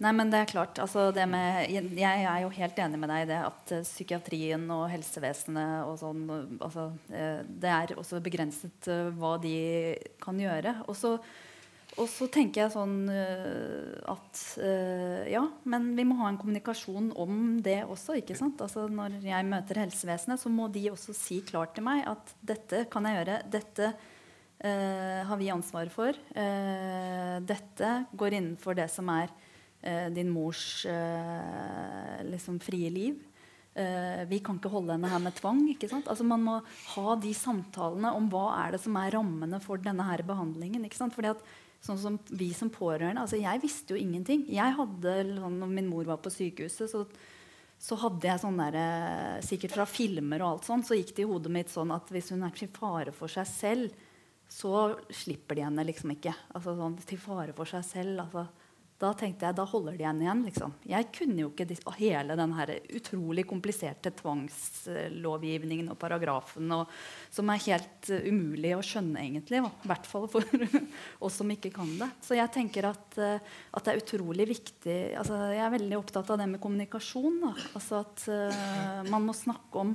[0.04, 0.78] Nei, men det er klart.
[0.82, 3.86] Altså, det med, jeg, jeg er jo helt enig med deg i det at eh,
[3.86, 6.24] psykiatrien og helsevesenet og sånn
[6.58, 9.56] altså, eh, Det er også begrenset eh, hva de
[10.22, 10.80] kan gjøre.
[10.88, 11.16] Og så,
[11.94, 17.12] og så tenker jeg sånn eh, at eh, Ja, men vi må ha en kommunikasjon
[17.20, 18.16] om det også.
[18.18, 18.58] ikke sant?
[18.64, 22.84] Altså, når jeg møter helsevesenet, så må de også si klart til meg at dette
[22.90, 23.38] kan jeg gjøre.
[23.52, 26.18] Dette uh, har vi ansvar for.
[26.34, 30.82] Uh, dette går innenfor det som er uh, din mors
[32.26, 33.22] liksom frie liv.
[33.74, 35.64] Vi kan ikke holde henne her med tvang.
[35.72, 36.06] ikke sant?
[36.06, 36.60] Altså Man må
[36.94, 40.86] ha de samtalene om hva er det som er rammene for denne her behandlingen.
[40.86, 41.16] ikke sant?
[41.16, 41.42] Fordi at
[41.84, 44.46] sånn som Vi som pårørende altså Jeg visste jo ingenting.
[44.48, 47.04] Jeg hadde, sånn, når min mor var på sykehuset, så,
[47.78, 51.26] så hadde jeg sånn der, eh, Sikkert fra filmer og alt sånt, så gikk det
[51.26, 54.02] i hodet mitt sånn at hvis hun er til fare for seg selv,
[54.50, 56.34] så slipper de henne liksom ikke.
[56.54, 58.26] Altså sånn til fare for seg selv.
[58.26, 58.46] altså
[59.04, 60.42] da tenkte jeg, da holder de henne igjen.
[60.48, 60.74] liksom.
[60.88, 62.54] Jeg kunne jo ikke hele den
[62.98, 66.92] utrolig kompliserte tvangslovgivningen og paragrafen og,
[67.34, 69.60] som er helt eh, umulig å skjønne, egentlig.
[69.60, 70.48] I hvert fall for
[71.24, 72.10] oss som ikke kan det.
[72.24, 76.32] Så jeg tenker at, eh, at det er utrolig viktig altså Jeg er veldig opptatt
[76.32, 77.38] av det med kommunikasjon.
[77.44, 77.52] Da.
[77.76, 79.94] Altså at uh, man må snakke om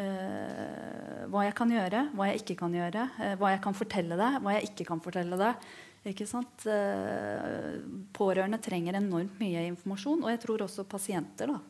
[0.00, 4.16] Uh, hva jeg kan gjøre, hva jeg ikke kan gjøre, Uh, hva jeg kan fortelle
[4.16, 5.66] deg, hva jeg ikke kan fortelle deg.
[6.00, 7.74] Eh,
[8.16, 11.46] pårørende trenger enormt mye informasjon, og jeg tror også pasienter.
[11.52, 11.60] da?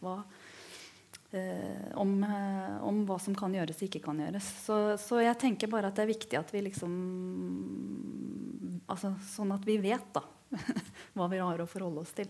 [0.00, 0.16] Hva,
[1.32, 4.44] eh, om, eh, om hva som kan gjøres og ikke kan gjøres.
[4.66, 6.92] Så, så jeg tenker bare at det er viktig at vi liksom
[8.88, 10.22] altså, Sånn at vi vet da,
[11.16, 12.28] hva vi har å forholde oss til.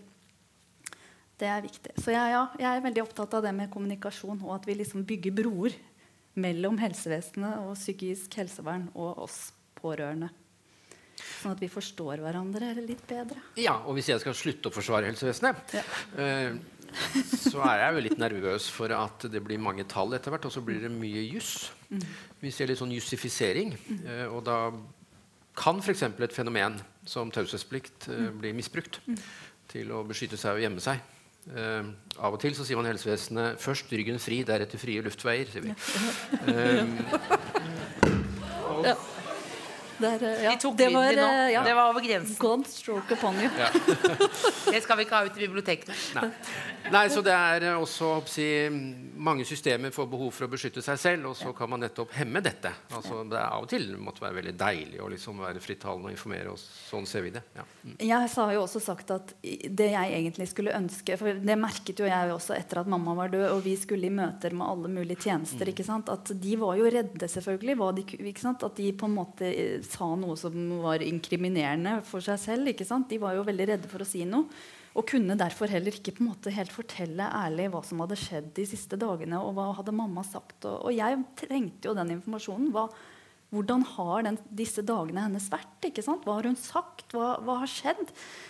[1.35, 1.97] Det er viktig.
[1.99, 5.03] Så jeg, ja, jeg er veldig opptatt av det med kommunikasjon, og at vi liksom
[5.03, 5.75] bygger broer
[6.39, 10.31] mellom helsevesenet og psykisk helsevern og oss pårørende.
[11.41, 13.39] Sånn at vi forstår hverandre litt bedre.
[13.59, 15.83] Ja, og hvis jeg skal slutte å forsvare helsevesenet, Ja.
[16.17, 16.55] eh,
[17.25, 20.51] så er jeg jo litt nervøs for at det blir mange tall etter hvert, og
[20.53, 21.71] så blir det mye juss.
[22.41, 23.73] Vi ser litt sånn jussifisering,
[24.05, 24.71] eh, og da
[25.55, 26.03] kan f.eks.
[26.03, 28.99] et fenomen som taushetsplikt eh, bli misbrukt
[29.69, 31.01] til å beskytte seg og gjemme seg.
[31.43, 31.89] Uh,
[32.23, 35.49] av og til så sier man helsevesenet først ryggen fri, deretter frie luftveier.
[35.51, 35.73] sier vi.
[36.47, 36.87] Eh,
[39.99, 41.27] Der, eh, ja, De tok det var, nå.
[41.27, 41.63] eh, ja.
[41.63, 42.35] Det var over grensen.
[42.39, 43.49] God stroke upon you.
[44.71, 45.95] Det skal vi ikke ha ut i bibliotekene.
[46.17, 46.29] Nei.
[46.91, 48.45] Nei, så det er eh, også si,
[49.15, 52.41] mange systemer får behov for å beskytte seg selv, og så kan man nettopp hemme
[52.43, 52.73] dette.
[52.91, 56.15] Altså, det er av og til måtte være veldig deilig å liksom være frittalende og
[56.15, 56.65] informere oss.
[56.89, 57.43] Sånn ser vi det.
[57.55, 57.65] Ja.
[57.83, 57.95] Mm.
[58.03, 62.07] Jeg har jo også sagt at det jeg egentlig skulle ønske For det merket jo
[62.07, 65.29] jeg også etter at mamma var død, og vi skulle i møter med alle mulige
[65.29, 65.71] tjenester.
[65.71, 66.11] ikke sant?
[66.11, 67.79] At de var jo redde, selvfølgelig.
[67.97, 68.67] De, ikke sant?
[68.67, 72.73] At de på en måte eh, sa noe som var inkriminerende for seg selv.
[72.73, 73.09] ikke sant?
[73.11, 74.49] De var jo veldig redde for å si noe.
[74.93, 78.51] Og kunne derfor heller ikke på en måte helt fortelle ærlig hva som hadde skjedd
[78.57, 79.41] de siste dagene.
[79.41, 80.59] Og hva hadde mamma sagt.
[80.69, 82.69] Og, og jeg trengte jo den informasjonen.
[82.75, 82.85] Hva,
[83.53, 85.85] hvordan har den, disse dagene hennes vært?
[85.85, 86.23] ikke sant?
[86.25, 87.05] Hva har hun sagt?
[87.13, 88.01] Hva, hva har skjedd?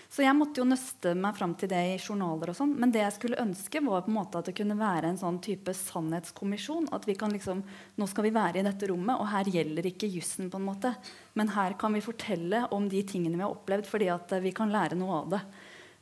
[0.08, 2.54] Så jeg måtte jo nøste meg fram til det i journaler.
[2.54, 2.76] og sånn.
[2.80, 5.42] Men det jeg skulle ønske, var på en måte at det kunne være en sånn
[5.44, 6.88] type sannhetskommisjon.
[6.96, 7.66] At vi kan liksom,
[8.00, 10.52] Nå skal vi være i dette rommet, og her gjelder ikke jussen.
[10.52, 10.94] på en måte.
[11.36, 14.72] Men her kan vi fortelle om de tingene vi har opplevd, fordi at vi kan
[14.72, 15.44] lære noe av det.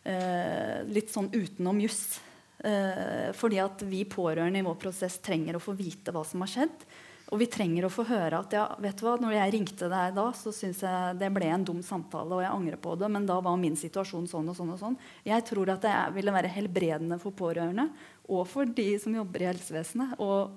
[0.03, 2.19] Eh, litt sånn utenom juss.
[2.63, 6.51] Eh, fordi at vi pårørende i vår prosess trenger å få vite hva som har
[6.51, 6.85] skjedd.
[7.31, 10.15] Og vi trenger å få høre at ja, vet du hva, når jeg ringte deg
[10.17, 13.27] da, så syns jeg det ble en dum samtale, og jeg angrer på det, men
[13.29, 14.97] da var min situasjon sånn og sånn og sånn.
[15.23, 17.87] Jeg tror at det ville være helbredende for pårørende
[18.27, 20.51] og for de som jobber i helsevesenet, og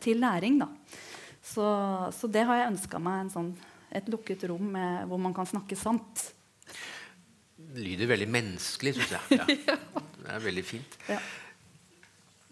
[0.00, 0.56] til læring.
[0.62, 0.70] Da.
[1.44, 1.66] Så,
[2.16, 3.52] så det har jeg ønska meg, sånn,
[3.92, 6.30] et lukket rom med, hvor man kan snakke sant.
[7.78, 9.58] Lyder veldig menneskelig, syns jeg.
[9.68, 9.78] Ja.
[10.18, 10.98] Det er veldig fint.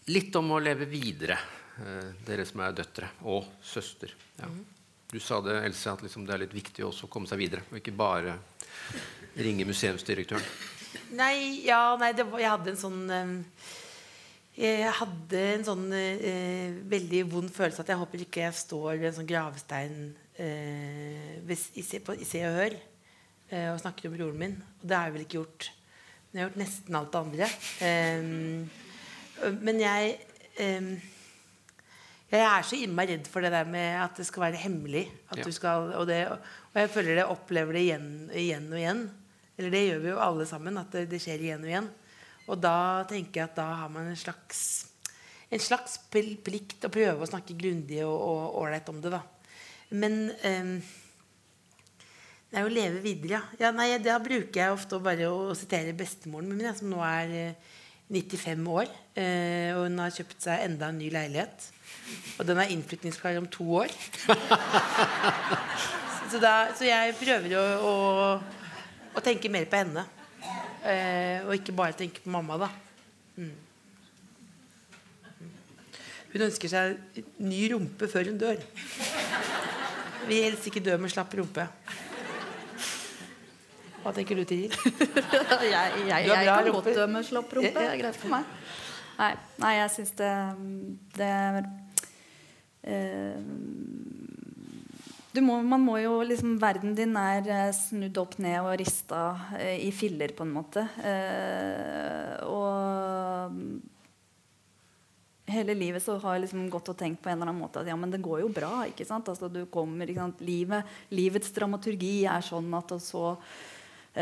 [0.08, 1.36] Litt om å leve videre,
[1.82, 4.14] eh, dere som er døtre og søster.
[4.38, 4.48] Ja.
[5.10, 7.66] Du sa det, Else, at liksom det er litt viktig også å komme seg videre,
[7.70, 8.38] og ikke bare
[9.36, 10.46] ringe museumsdirektøren.
[11.18, 13.34] Nei, ja, nei var, jeg hadde en sånn um,
[14.56, 19.10] Jeg hadde en sånn eh, veldig vond følelse at jeg håper ikke jeg står ved
[19.10, 19.98] en sånn gravstein
[20.40, 22.78] eh, i, Se, på, i Se og Hør
[23.52, 24.56] uh, og snakker om broren min.
[24.80, 25.68] Og det har jeg vel ikke gjort.
[26.30, 27.50] Men jeg har gjort nesten alt det andre.
[27.90, 30.16] Um, men jeg
[30.64, 30.90] um,
[32.26, 35.04] jeg er så innmari redd for det der med at det skal være hemmelig.
[35.30, 35.46] Ja.
[35.54, 36.40] Skal, og, det, og,
[36.74, 39.04] jeg føler det opplever det igjen, igjen og igjen.
[39.56, 40.80] Eller det gjør vi jo alle sammen.
[40.80, 41.88] At det, det, skjer igjen og igjen.
[42.50, 42.78] Og da
[43.10, 44.60] tenker jeg at da har man en slags,
[45.54, 49.14] en slags plikt å prøve å snakke grundig og ålreit om det.
[49.14, 49.22] da.
[49.94, 50.76] Men um,
[52.50, 53.66] det er å leve videre, ja.
[53.66, 57.72] ja nei, da bruker jeg ofte bare å, sitere bestemoren min, som nå er uh,
[58.12, 58.92] 95 år.
[59.16, 61.66] Uh, og hun har kjøpt seg enda en ny leilighet.
[62.38, 63.92] Og den er innflytningsklar om to år.
[66.30, 67.94] så, da, så jeg prøver å, å
[69.16, 70.04] å, tenke mer på henne.
[70.86, 72.68] Eh, og ikke bare tenke på mamma, da.
[73.40, 73.54] Mm.
[76.34, 78.60] Hun ønsker seg ny rumpe før hun dør.
[80.28, 81.64] Vi helst ikke dø med slapp rumpe.
[84.06, 84.70] Hva tenker du, Tiril?
[85.66, 85.70] jeg,
[86.06, 87.72] jeg, jeg, kan godt dømme med slapp rumpe.
[87.74, 88.44] Det er greit for meg.
[89.16, 90.30] Nei, nei jeg syns det,
[91.16, 91.30] det
[92.86, 93.40] eh,
[95.42, 99.24] må, man må jo liksom, Verden din er eh, snudd opp ned og rista
[99.58, 100.86] eh, i filler, på en måte.
[101.02, 103.58] Eh, og
[105.50, 107.90] hele livet så har jeg liksom gått og tenkt på en eller annen måte at
[107.90, 108.84] ja, men det går jo bra.
[108.86, 109.26] ikke sant?
[109.34, 110.46] Altså, du kommer, ikke sant?
[110.46, 113.24] Livet, livets dramaturgi er sånn at og så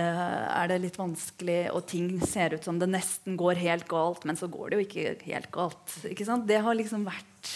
[0.00, 4.38] er det litt vanskelig, og ting ser ut som det nesten går helt galt, men
[4.38, 5.98] så går det jo ikke helt galt.
[6.10, 6.48] ikke sant?
[6.48, 7.52] Det har liksom vært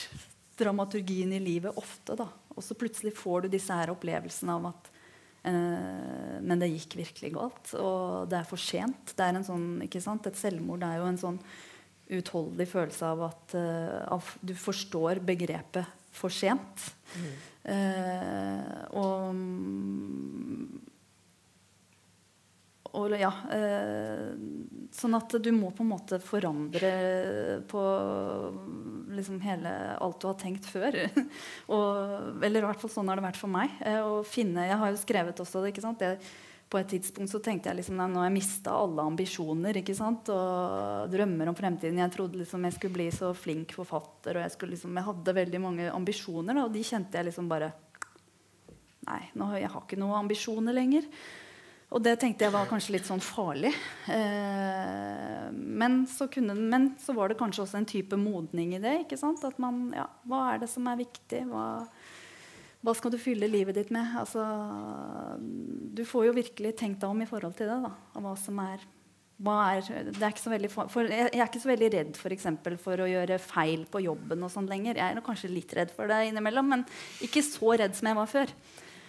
[0.59, 2.16] dramaturgien i livet ofte.
[2.18, 2.28] da.
[2.55, 4.91] Og så plutselig får du disse her opplevelsene av at
[5.47, 7.74] eh, Men det gikk virkelig galt.
[7.78, 9.14] Og det er for sent.
[9.14, 10.26] Det er en sånn, ikke sant?
[10.26, 11.41] Et selvmord er jo en sånn
[12.09, 13.55] utholdelig følelse av at
[14.09, 15.84] av, du forstår begrepet
[16.14, 16.86] for sent.
[17.18, 17.34] Mm.
[17.68, 19.34] Uh, og
[22.97, 24.32] og ja, eh,
[24.95, 26.93] sånn at du må på en måte forandre
[27.68, 27.82] på
[29.12, 30.97] liksom hele alt du har tenkt før.
[31.74, 33.74] og, eller i hvert fall sånn har det vært for meg.
[33.84, 35.72] Eh, finne, jeg har jo skrevet også det.
[35.74, 36.01] ikke sant?
[36.01, 36.16] Det,
[36.68, 39.97] på et tidspunkt så tenkte jeg liksom, nei, nå har jeg mista alle ambisjoner ikke
[39.97, 40.28] sant?
[40.32, 42.01] og drømmer om fremtiden.
[42.03, 45.62] Jeg trodde liksom jeg skulle bli så flink forfatter, og jeg, liksom, jeg hadde veldig
[45.64, 46.53] mange ambisjoner.
[46.53, 47.72] Da, og de kjente jeg liksom bare
[49.09, 51.07] Nei, nå, jeg har ikke noen ambisjoner lenger.
[51.89, 53.70] Og det tenkte jeg var kanskje litt sånn farlig.
[54.12, 58.95] Eh, men, så kunne, men, så var det kanskje også en type modning i det.
[59.07, 59.45] ikke sant?
[59.49, 61.47] At man, ja, Hva er det som er viktig?
[61.49, 61.64] Hva,
[62.84, 64.18] hva skal du fylle livet ditt med?
[64.20, 64.45] Altså,
[65.41, 67.78] du får jo virkelig tenkt deg om i forhold til det.
[67.86, 68.84] da, hva som er,
[69.41, 72.34] hva er, det er ikke så veldig, for, jeg er ikke så veldig redd for,
[72.36, 74.45] eksempel, for å gjøre feil på jobben.
[74.45, 75.01] og sånn lenger.
[75.01, 76.84] Jeg er kanskje litt redd for det innimellom, men
[77.24, 78.55] ikke så redd som jeg var før.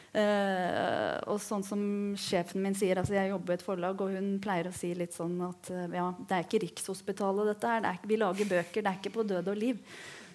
[0.10, 1.82] Uh, og sånn som
[2.18, 5.14] sjefen min sier altså Jeg jobber i et forlag, og hun pleier å si litt
[5.14, 7.86] sånn at uh, ja, det er ikke Rikshospitalet, dette her.
[7.92, 9.84] Er, vi lager bøker, det er ikke på død og liv.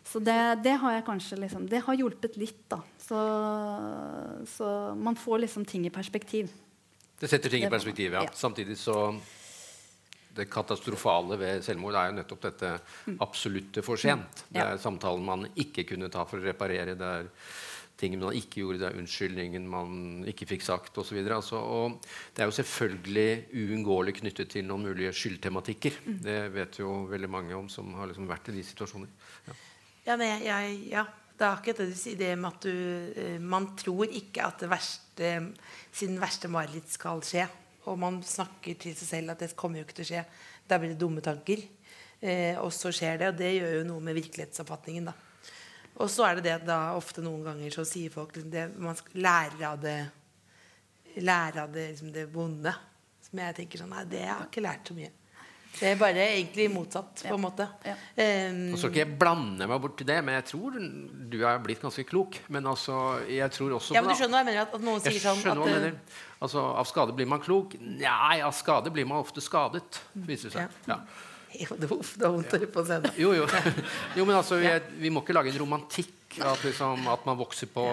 [0.04, 2.78] Så det, det har jeg kanskje liksom, Det har hjulpet litt, da.
[3.00, 3.20] Så,
[4.52, 6.52] så, man får liksom ting i perspektiv.
[7.18, 8.26] Det setter ting i perspektiv, ja.
[8.28, 8.36] ja.
[8.36, 9.08] Samtidig så
[10.34, 12.70] det katastrofale ved selvmord er jo nettopp dette
[13.06, 13.20] mm.
[13.22, 14.46] absolutte for sent.
[14.50, 16.96] Det er samtalen man ikke kunne ta for å reparere.
[16.98, 17.28] Det er
[18.00, 21.18] ting man ikke gjorde, det er unnskyldningen man ikke fikk sagt osv.
[21.22, 21.98] Altså, og
[22.34, 26.00] det er jo selvfølgelig uunngåelig knyttet til noen mulige skyldtematikker.
[26.06, 26.16] Mm.
[26.24, 29.12] Det vet jo veldig mange om som har liksom vært i de situasjoner.
[29.46, 29.58] Ja,
[30.04, 31.06] ja, men jeg, ja.
[31.34, 34.60] Det er akkurat det du sier, det med at du, uh, man tror ikke at
[34.62, 35.30] det verste,
[35.90, 37.48] sin verste mareritt skal skje.
[37.90, 40.22] Og man snakker til seg selv at det kommer jo ikke til å skje.
[40.70, 41.64] Da blir det dumme tanker.
[42.24, 45.10] Eh, og så skjer det, og det gjør jo noe med virkelighetsoppfatningen.
[45.10, 45.33] da.
[46.02, 48.68] Og så er det det at da ofte noen ganger så sier folk liksom det,
[48.82, 49.98] man lærer av det
[51.22, 52.72] lærer av det, liksom det vonde.
[53.24, 55.12] Som jeg tenker sånn Nei, det har jeg ikke lært så mye.
[55.74, 57.64] Det er bare egentlig motsatt, på en måte.
[57.82, 57.94] Ja.
[58.14, 61.58] Um, Nå skal ikke jeg blande meg bort til det, men jeg tror du er
[61.64, 62.38] blitt ganske klok.
[62.54, 64.68] Men altså, jeg tror også Ja, men du skjønner hva jeg mener?
[64.68, 65.96] At, at noen sier sånn at, hva mener.
[66.38, 67.74] Altså, Av skade blir man klok?
[67.82, 70.78] Nei, av skade blir man ofte skadet, viser det seg.
[70.92, 71.00] Ja.
[71.54, 73.14] Det er vondt å høre på scenen.
[73.20, 73.46] Jo, jo.
[74.18, 74.70] jo men altså, vi,
[75.04, 77.84] vi, må ikke lage en romantikk at, liksom, at man vokser på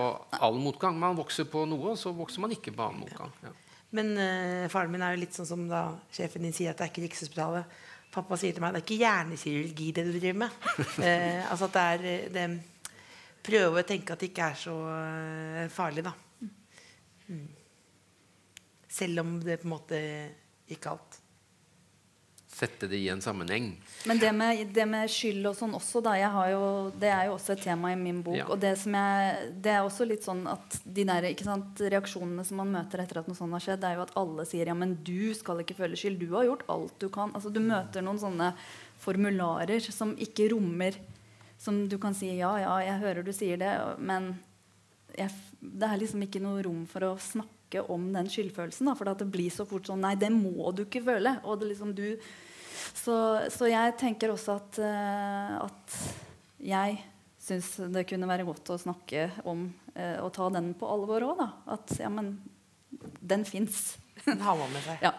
[0.41, 0.97] all motgang.
[0.99, 3.33] Man vokser på noe, og så vokser man ikke på annen motgang.
[3.45, 3.53] Ja.
[3.95, 5.83] Men uh, faren min er jo litt sånn som da
[6.15, 7.79] sjefen din sier at det er ikke Rikshospitalet.
[8.11, 10.59] Pappa sier til meg at det er ikke hjernekirurgi det du driver med.
[10.97, 12.49] uh, altså at det er det,
[13.41, 16.13] Prøve å tenke at det ikke er så uh, farlig, da.
[17.31, 17.47] Mm.
[18.91, 20.01] Selv om det på en måte
[20.69, 21.20] gikk alt
[22.61, 23.71] sette det i en sammenheng.
[24.09, 26.63] Men det med, det med skyld og sånn også, da, jo,
[27.01, 28.37] det er jo også et tema i min bok.
[28.37, 28.47] Ja.
[28.53, 32.73] Og det, jeg, det, er også litt sånn at de der, sant, reaksjonene som man
[32.75, 34.97] møter etter at noe sånt har skjedd, det er jo at alle sier ja, men
[35.05, 36.21] du skal ikke føle skyld.
[36.21, 37.33] Du har gjort alt du kan.
[37.37, 38.53] Altså, du møter noen sånne
[39.01, 40.99] formularer som ikke rommer
[41.61, 44.31] Som du kan si ja, ja, jeg hører du sier det, men
[45.17, 48.89] jeg, det er liksom ikke noe rom for å snakke om den skyldfølelsen.
[48.89, 51.37] Da, for det blir så fort sånn Nei, det må du ikke føle.
[51.45, 52.07] Og det liksom du
[52.97, 53.15] så,
[53.53, 55.97] så, jeg tenker også at, uh, at
[56.61, 56.99] jeg
[57.41, 59.65] syns det kunne være godt å snakke om
[59.95, 61.43] uh, og ta den på alvor òg.
[61.73, 62.35] At ja, men
[63.19, 63.97] den fins.
[64.25, 65.01] Den har man med seg.
[65.01, 65.15] ja.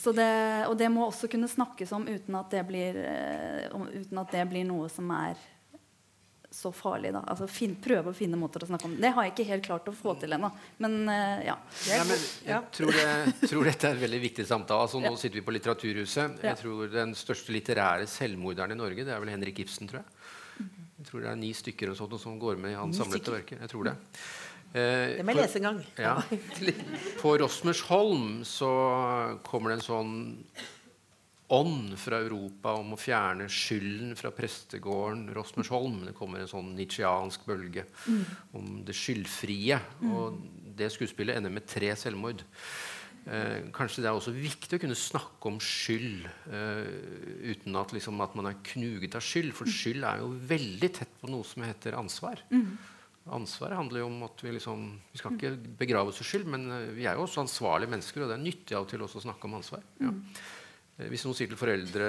[0.00, 0.30] Det,
[0.70, 4.46] og det må også kunne snakkes om uten at det blir, uh, uten at det
[4.48, 5.36] blir noe som er
[6.50, 7.12] så farlig.
[7.14, 9.12] da altså fin, Prøve å finne måter å snakke om det.
[9.14, 10.50] har jeg ikke helt klart å få til ennå.
[10.82, 11.56] Men uh, ja.
[11.88, 14.88] ja men jeg tror, det, tror, dette er en veldig viktig samtale.
[14.88, 15.20] Altså, nå ja.
[15.20, 16.42] sitter vi på Litteraturhuset.
[16.42, 20.20] Jeg tror Den største litterære selvmorderen i Norge Det er vel Henrik Ibsen, tror jeg.
[21.00, 23.62] Jeg tror det er ni stykker og sånt, som går med i hans samlede verker.
[23.62, 23.94] Jeg tror det.
[24.70, 25.78] Eh, det må jeg lese en gang.
[25.98, 26.18] Ja.
[27.22, 28.68] På Rosmersholm så
[29.46, 30.12] kommer det en sånn
[31.54, 36.04] ånd fra Europa om å fjerne skylden fra prestegården Rosmersholm.
[36.06, 38.22] Det kommer en sånn nitsjiansk bølge mm.
[38.58, 39.80] om det skyldfrie.
[40.00, 40.12] Mm.
[40.14, 40.40] Og
[40.78, 42.44] det skuespillet ender med tre selvmord.
[43.28, 46.24] Eh, kanskje det er også viktig å kunne snakke om skyld
[46.54, 46.86] eh,
[47.52, 49.52] uten at, liksom, at, man er knuget av skyld.
[49.56, 52.40] For skyld er jo veldig tett på noe som heter ansvar.
[52.54, 52.78] Mm.
[53.36, 56.70] Ansvaret handler jo om at vi liksom Vi skal ikke begrave oss i skyld, men
[56.72, 59.20] eh, vi er jo også ansvarlige mennesker, og det er nyttig av og til også
[59.20, 59.84] å snakke om ansvar.
[60.00, 60.14] Ja.
[61.00, 61.06] Mm.
[61.06, 62.08] Eh, hvis noen sier til foreldre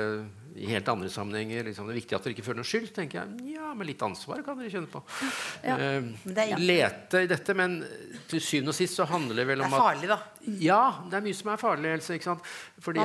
[0.52, 3.22] i helt andre sammenhenger liksom, det er viktig at dere ikke føler noe skyld, tenker
[3.22, 5.02] jeg ja, men litt ansvar kan dere kjenne på.
[5.64, 6.60] Ja, uh, det ja.
[6.60, 7.78] lete i dette, men
[8.28, 10.20] til syvende og sist så handler det vel om at Det er farlig, da.
[10.62, 11.94] Ja, det er mye som er farlig.
[11.96, 12.42] Else, man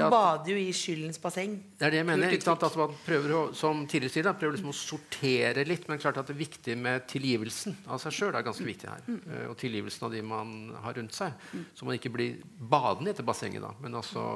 [0.01, 1.57] at, bader jo i skyldens basseng.
[1.79, 2.37] Det er det jeg mener.
[2.57, 5.87] At man prøver å, som tidligere sier, prøver liksom å sortere litt.
[5.91, 8.35] Men klart at det er viktig med tilgivelsen av seg sjøl.
[8.35, 9.05] er ganske viktig her.
[9.07, 11.37] Uh, og tilgivelsen av de man har rundt seg.
[11.53, 11.67] Mm.
[11.77, 14.27] Så man ikke blir badende etter bassenget, da, men altså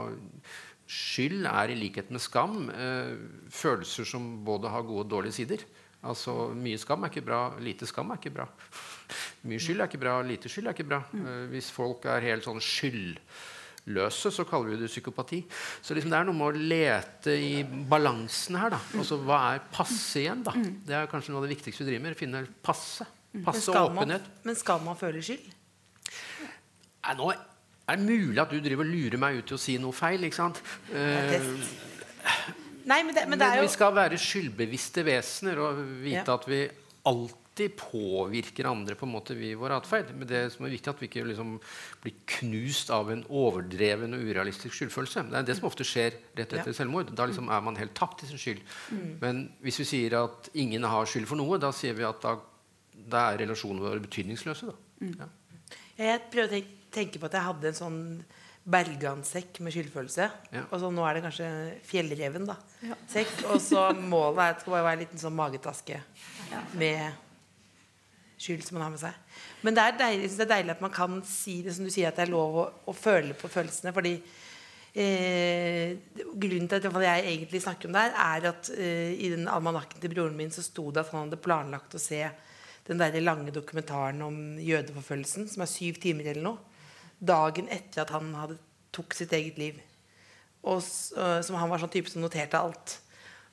[0.91, 3.13] Skyld er i likhet med skam eh,
[3.55, 5.63] følelser som både har gode og dårlige sider.
[6.01, 8.47] Altså Mye skam er ikke bra, lite skam er ikke bra.
[9.47, 11.03] Mye skyld er ikke bra, lite skyld er ikke bra.
[11.15, 15.43] Eh, hvis folk er helt sånn skyldløse, så kaller vi det psykopati.
[15.85, 17.53] Så liksom det er noe med å lete i
[17.93, 18.75] balansen her.
[18.75, 20.43] da Altså Hva er passe igjen?
[20.47, 22.19] da Det er kanskje noe av det viktigste vi driver med.
[22.19, 23.07] Finne passe.
[23.47, 24.27] Passe men åpenhet.
[24.27, 25.47] Man, men skal man føle skyld?
[27.07, 27.31] Nei, nå
[27.91, 30.25] er det mulig at du driver og lurer meg ut til å si noe feil?
[30.27, 30.63] ikke sant?
[30.93, 31.35] Uh,
[32.91, 36.37] Nei, men, det, men, det men, vi skal være skyldbevisste vesener og vite ja.
[36.37, 36.65] at vi
[37.11, 40.13] alltid påvirker andre på en måte vi vår atferd.
[40.17, 41.53] Men det som er viktig at vi ikke liksom
[42.03, 45.27] blir knust av en overdreven og urealistisk skyldfølelse.
[45.31, 46.77] Det er det som ofte skjer rett etter ja.
[46.77, 47.13] selvmord.
[47.17, 48.65] Da liksom er man helt tapt i sin skyld.
[48.91, 49.13] Mm.
[49.23, 52.39] Men hvis vi sier at ingen har skyld for noe, da sier vi at da,
[52.97, 54.75] da er relasjonene våre betydningsløse.
[55.05, 55.15] Mm.
[55.21, 55.33] Ja.
[56.01, 58.01] Jeg prøver å tenke tenker på at jeg hadde en sånn
[58.71, 60.27] bergansekk med skyldfølelse.
[60.53, 60.67] Ja.
[60.69, 61.49] Og så nå er det kanskje
[61.89, 62.59] fjellreven, da.
[62.85, 62.99] Ja.
[63.11, 63.33] Sekk.
[63.49, 65.97] Og så målet er at det skal bare være en liten sånn magetaske
[66.51, 66.61] ja.
[66.79, 67.27] med
[68.41, 69.41] skyld som man har med seg.
[69.65, 72.09] Men det er, deilig, det er deilig at man kan si det som du sier,
[72.09, 73.93] at det er lov å, å føle på følelsene.
[73.97, 74.15] Fordi
[74.97, 75.97] eh,
[76.31, 80.01] grunnen til at jeg egentlig snakker om det her, er at eh, i den almanakken
[80.01, 82.23] til broren min så sto det at han hadde planlagt å se
[82.89, 86.70] den der lange dokumentaren om jødeforfølgelsen, som er syv timer eller noe
[87.21, 88.59] dagen etter at han hadde
[88.95, 89.79] tok sitt eget liv.
[90.67, 92.99] Og som Han var sånn type som noterte alt.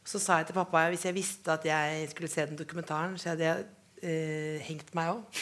[0.08, 3.34] Så sa jeg til pappa hvis jeg visste at jeg skulle se den dokumentaren, så
[3.34, 3.66] hadde jeg
[4.08, 5.42] eh, hengt meg òg.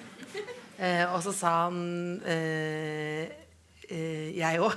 [0.82, 3.30] eh, og så sa han eh,
[3.86, 4.74] eh Jeg òg.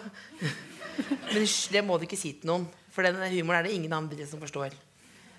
[1.34, 2.68] Men det må du ikke si til noen.
[2.94, 4.74] For den humoren er det ingen andre som forstår.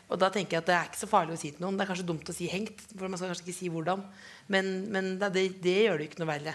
[0.08, 1.76] Og da tenker jeg at det er ikke så farlig å si til noen.
[1.76, 4.04] Det er kanskje dumt å si hengt, for man skal kanskje ikke si hvordan.
[4.48, 5.30] Men, men det,
[5.62, 6.54] det, gjør det jo ikke noe verre.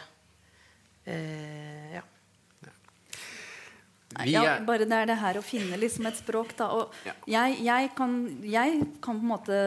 [1.06, 2.04] Eh, ja.
[4.30, 6.54] Ja, bare det er det her å finne liksom et språk.
[6.58, 6.68] Da.
[6.76, 7.16] Og ja.
[7.30, 8.14] jeg, jeg, kan,
[8.45, 9.58] jeg, kan, på en måte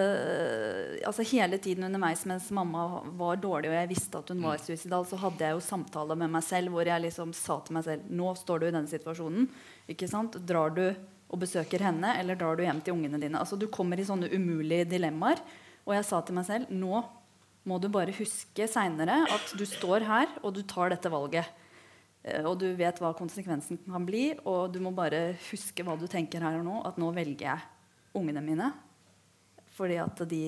[1.07, 4.65] altså Hele tiden underveis mens mamma var dårlig, og jeg visste at hun var mm.
[4.69, 7.87] suicidal, så hadde jeg jo samtaler med meg selv hvor jeg liksom sa til meg
[7.89, 9.51] selv Nå står du i denne situasjonen.
[9.93, 10.39] Ikke sant?
[10.47, 10.87] Drar du
[11.27, 13.41] og besøker henne, eller drar du hjem til ungene dine?
[13.41, 15.43] Altså, du kommer i sånne umulige dilemmaer.
[15.87, 17.03] Og jeg sa til meg selv nå
[17.67, 21.49] må du bare huske seinere at du står her, og du tar dette valget.
[22.23, 26.07] Eh, og du vet hva konsekvensen kan bli, og du må bare huske hva du
[26.11, 26.81] tenker her og nå.
[26.89, 27.67] At nå velger jeg
[28.17, 28.71] ungene mine.
[29.77, 30.45] Fordi at de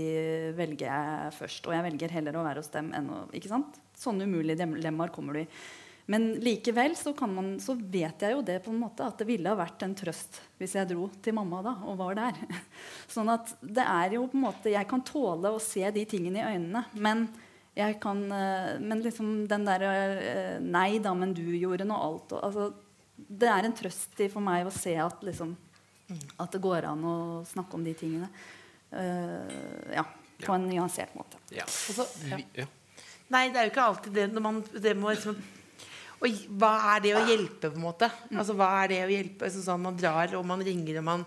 [0.57, 1.67] velger jeg først.
[1.69, 3.77] Og jeg velger heller å være hos dem enn å ikke sant?
[3.99, 5.49] Sånne umulige dilemmaer kommer du i.
[6.09, 9.51] Men likevel så, man, så, vet jeg jo det på en måte at det ville
[9.51, 12.39] ha vært en trøst hvis jeg dro til mamma da og var der.
[13.15, 16.41] Sånn at det er jo på en måte Jeg kan tåle å se de tingene
[16.41, 16.87] i øynene.
[16.97, 17.27] Men
[17.77, 22.33] jeg kan eh, Men liksom den der eh, Nei da, men du gjorde noe alt.
[22.33, 22.71] Og, altså,
[23.19, 25.53] det er en trøst i for meg å se at, liksom,
[26.41, 27.19] at det går an å
[27.53, 28.31] snakke om de tingene.
[28.89, 30.05] Uh, ja,
[30.41, 31.37] på en nyansert måte.
[31.53, 31.67] Ja.
[31.67, 32.69] Altså, ja.
[33.35, 35.37] Nei, det er jo ikke alltid det når man det må liksom
[36.19, 38.09] og hva er det å hjelpe, på en måte?
[38.35, 39.51] Altså, hva er det å hjelpe?
[39.55, 41.25] Sånn, sånn Man drar og man ringer og man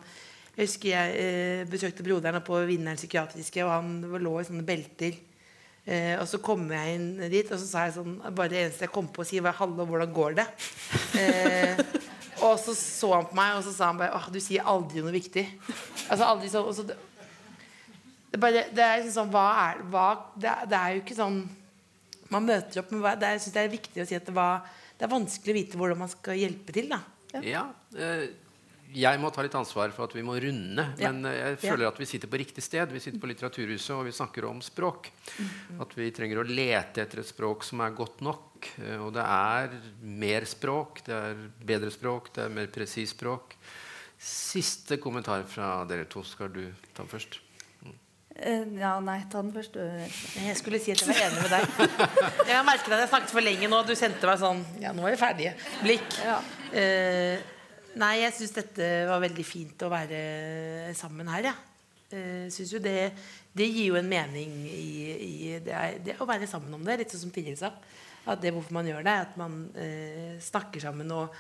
[0.57, 5.15] Jeg husker jeg eh, besøkte broderen på Vinneren psykiatriske, og han lå i sånne belter.
[5.81, 8.85] Eh, og så kom jeg inn dit, og så sa jeg sånn Bare det eneste
[8.85, 10.49] jeg kom på å si, var 'Hallo, hvordan går det?'
[11.21, 11.79] Eh,
[12.45, 15.01] og så så han på meg, og så sa han bare 'Åh, du sier aldri
[15.01, 15.47] noe viktig'.
[16.09, 16.97] Altså aldri så, så det,
[18.31, 21.49] det, bare, det, er liksom sånn Hva er hva, det, det, er jo ikke sånn
[22.29, 24.29] Man møter opp med hva det er, Jeg synes det er viktig å si at
[24.35, 24.67] var
[25.01, 26.91] det er vanskelig å vite hvordan man skal hjelpe til.
[26.91, 26.99] da.
[27.33, 27.61] Ja, ja
[27.97, 28.27] eh,
[28.93, 30.85] jeg må ta litt ansvar for at vi må runde.
[30.99, 32.91] Men eh, jeg føler at vi sitter på riktig sted.
[32.93, 35.09] Vi sitter på Litteraturhuset, og vi snakker om språk.
[35.81, 38.69] At vi trenger å lete etter et språk som er godt nok.
[38.83, 39.73] Eh, og det er
[40.05, 43.57] mer språk, det er bedre språk, det er mer presis språk.
[44.21, 46.21] Siste kommentar fra dere to.
[46.27, 47.41] Skal du ta først?
[48.35, 49.75] Eh, ja, nei, ta den først.
[50.39, 51.65] Jeg skulle si at jeg var enig med deg.
[52.49, 53.81] Jeg har merket at jeg snakket for lenge nå.
[53.85, 55.51] Du sendte meg sånn Ja, nå er vi ferdige.
[55.83, 56.15] Blikk.
[56.23, 56.37] Ja.
[56.71, 57.43] Uh,
[57.99, 60.21] nei, jeg syns dette var veldig fint å være
[60.97, 61.57] sammen her, jeg.
[61.59, 61.67] Ja.
[62.11, 62.95] Uh, jo det,
[63.55, 64.87] det gir jo en mening i,
[65.27, 65.75] i det,
[66.07, 67.01] det, å være sammen om det.
[67.03, 67.73] Litt sånn som Tiril sa.
[68.31, 71.35] At det hvorfor man gjør det, er at man uh, snakker sammen og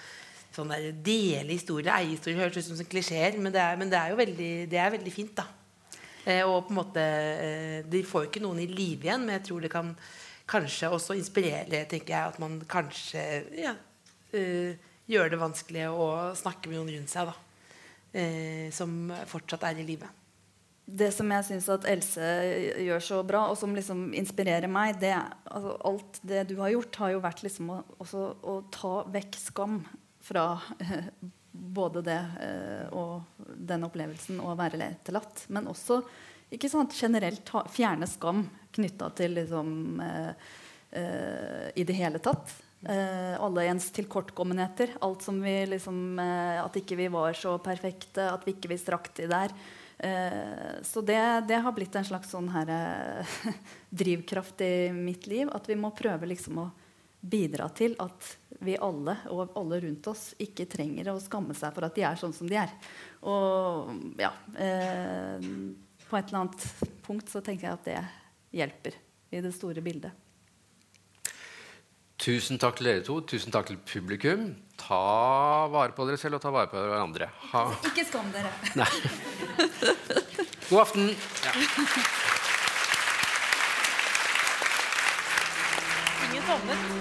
[0.51, 1.95] sånn der dele historier.
[1.95, 4.83] Eie historier høres ut som klisjeer, men, det er, men det er jo veldig, det
[4.83, 5.33] er veldig fint.
[5.39, 5.47] da
[6.45, 9.47] og på en måte eh, De får jo ikke noen i live igjen, men jeg
[9.49, 9.93] tror det kan
[10.51, 13.21] kanskje også inspirere tenker jeg, at man kanskje
[13.55, 13.71] ja,
[14.35, 17.35] uh, gjør det vanskelig å snakke med noen rundt seg da,
[18.75, 20.09] som fortsatt er i live.
[20.91, 22.29] Det som jeg syns at Else
[22.83, 25.13] gjør så bra, og som liksom inspirerer meg det,
[25.47, 29.79] altså Alt det du har gjort, har jo vært liksom å, å ta vekk skam
[30.21, 30.45] fra
[31.51, 33.21] både det eh, og
[33.57, 35.45] den opplevelsen å være etterlatt.
[35.51, 36.01] Men også
[36.51, 38.43] ikke sant, generelt ta, fjerne skam
[38.75, 39.71] knytta til liksom,
[40.03, 40.51] eh,
[40.99, 42.53] eh, i det hele tatt.
[42.81, 44.97] Eh, alle ens tilkortkommenheter.
[45.05, 48.79] Alt som vi liksom eh, At ikke vi var så perfekte, at vi ikke vi
[48.81, 49.53] strakk til der.
[50.01, 52.71] Eh, så det, det, har blitt en slags sånn her,
[54.03, 55.51] drivkraft i mitt liv.
[55.53, 56.71] At vi må prøve liksom å
[57.21, 61.85] bidra til at vi alle og alle rundt oss ikke trenger å skamme seg for
[61.87, 62.73] at de er sånn som de er.
[63.25, 65.45] Og ja eh,
[66.07, 66.65] På et eller annet
[67.05, 68.01] punkt så tenker jeg at det
[68.61, 68.97] hjelper
[69.31, 70.11] i det store bildet.
[72.21, 73.15] Tusen takk til dere to.
[73.25, 74.51] Tusen takk til publikum.
[74.77, 77.31] Ta vare på dere selv og ta vare på hverandre.
[77.49, 77.63] Ha.
[77.89, 78.51] Ikke skam dere.
[78.77, 78.89] Nei.
[80.69, 81.09] God aften.
[81.41, 81.55] Ja.
[86.27, 87.00] Ingen sovnet.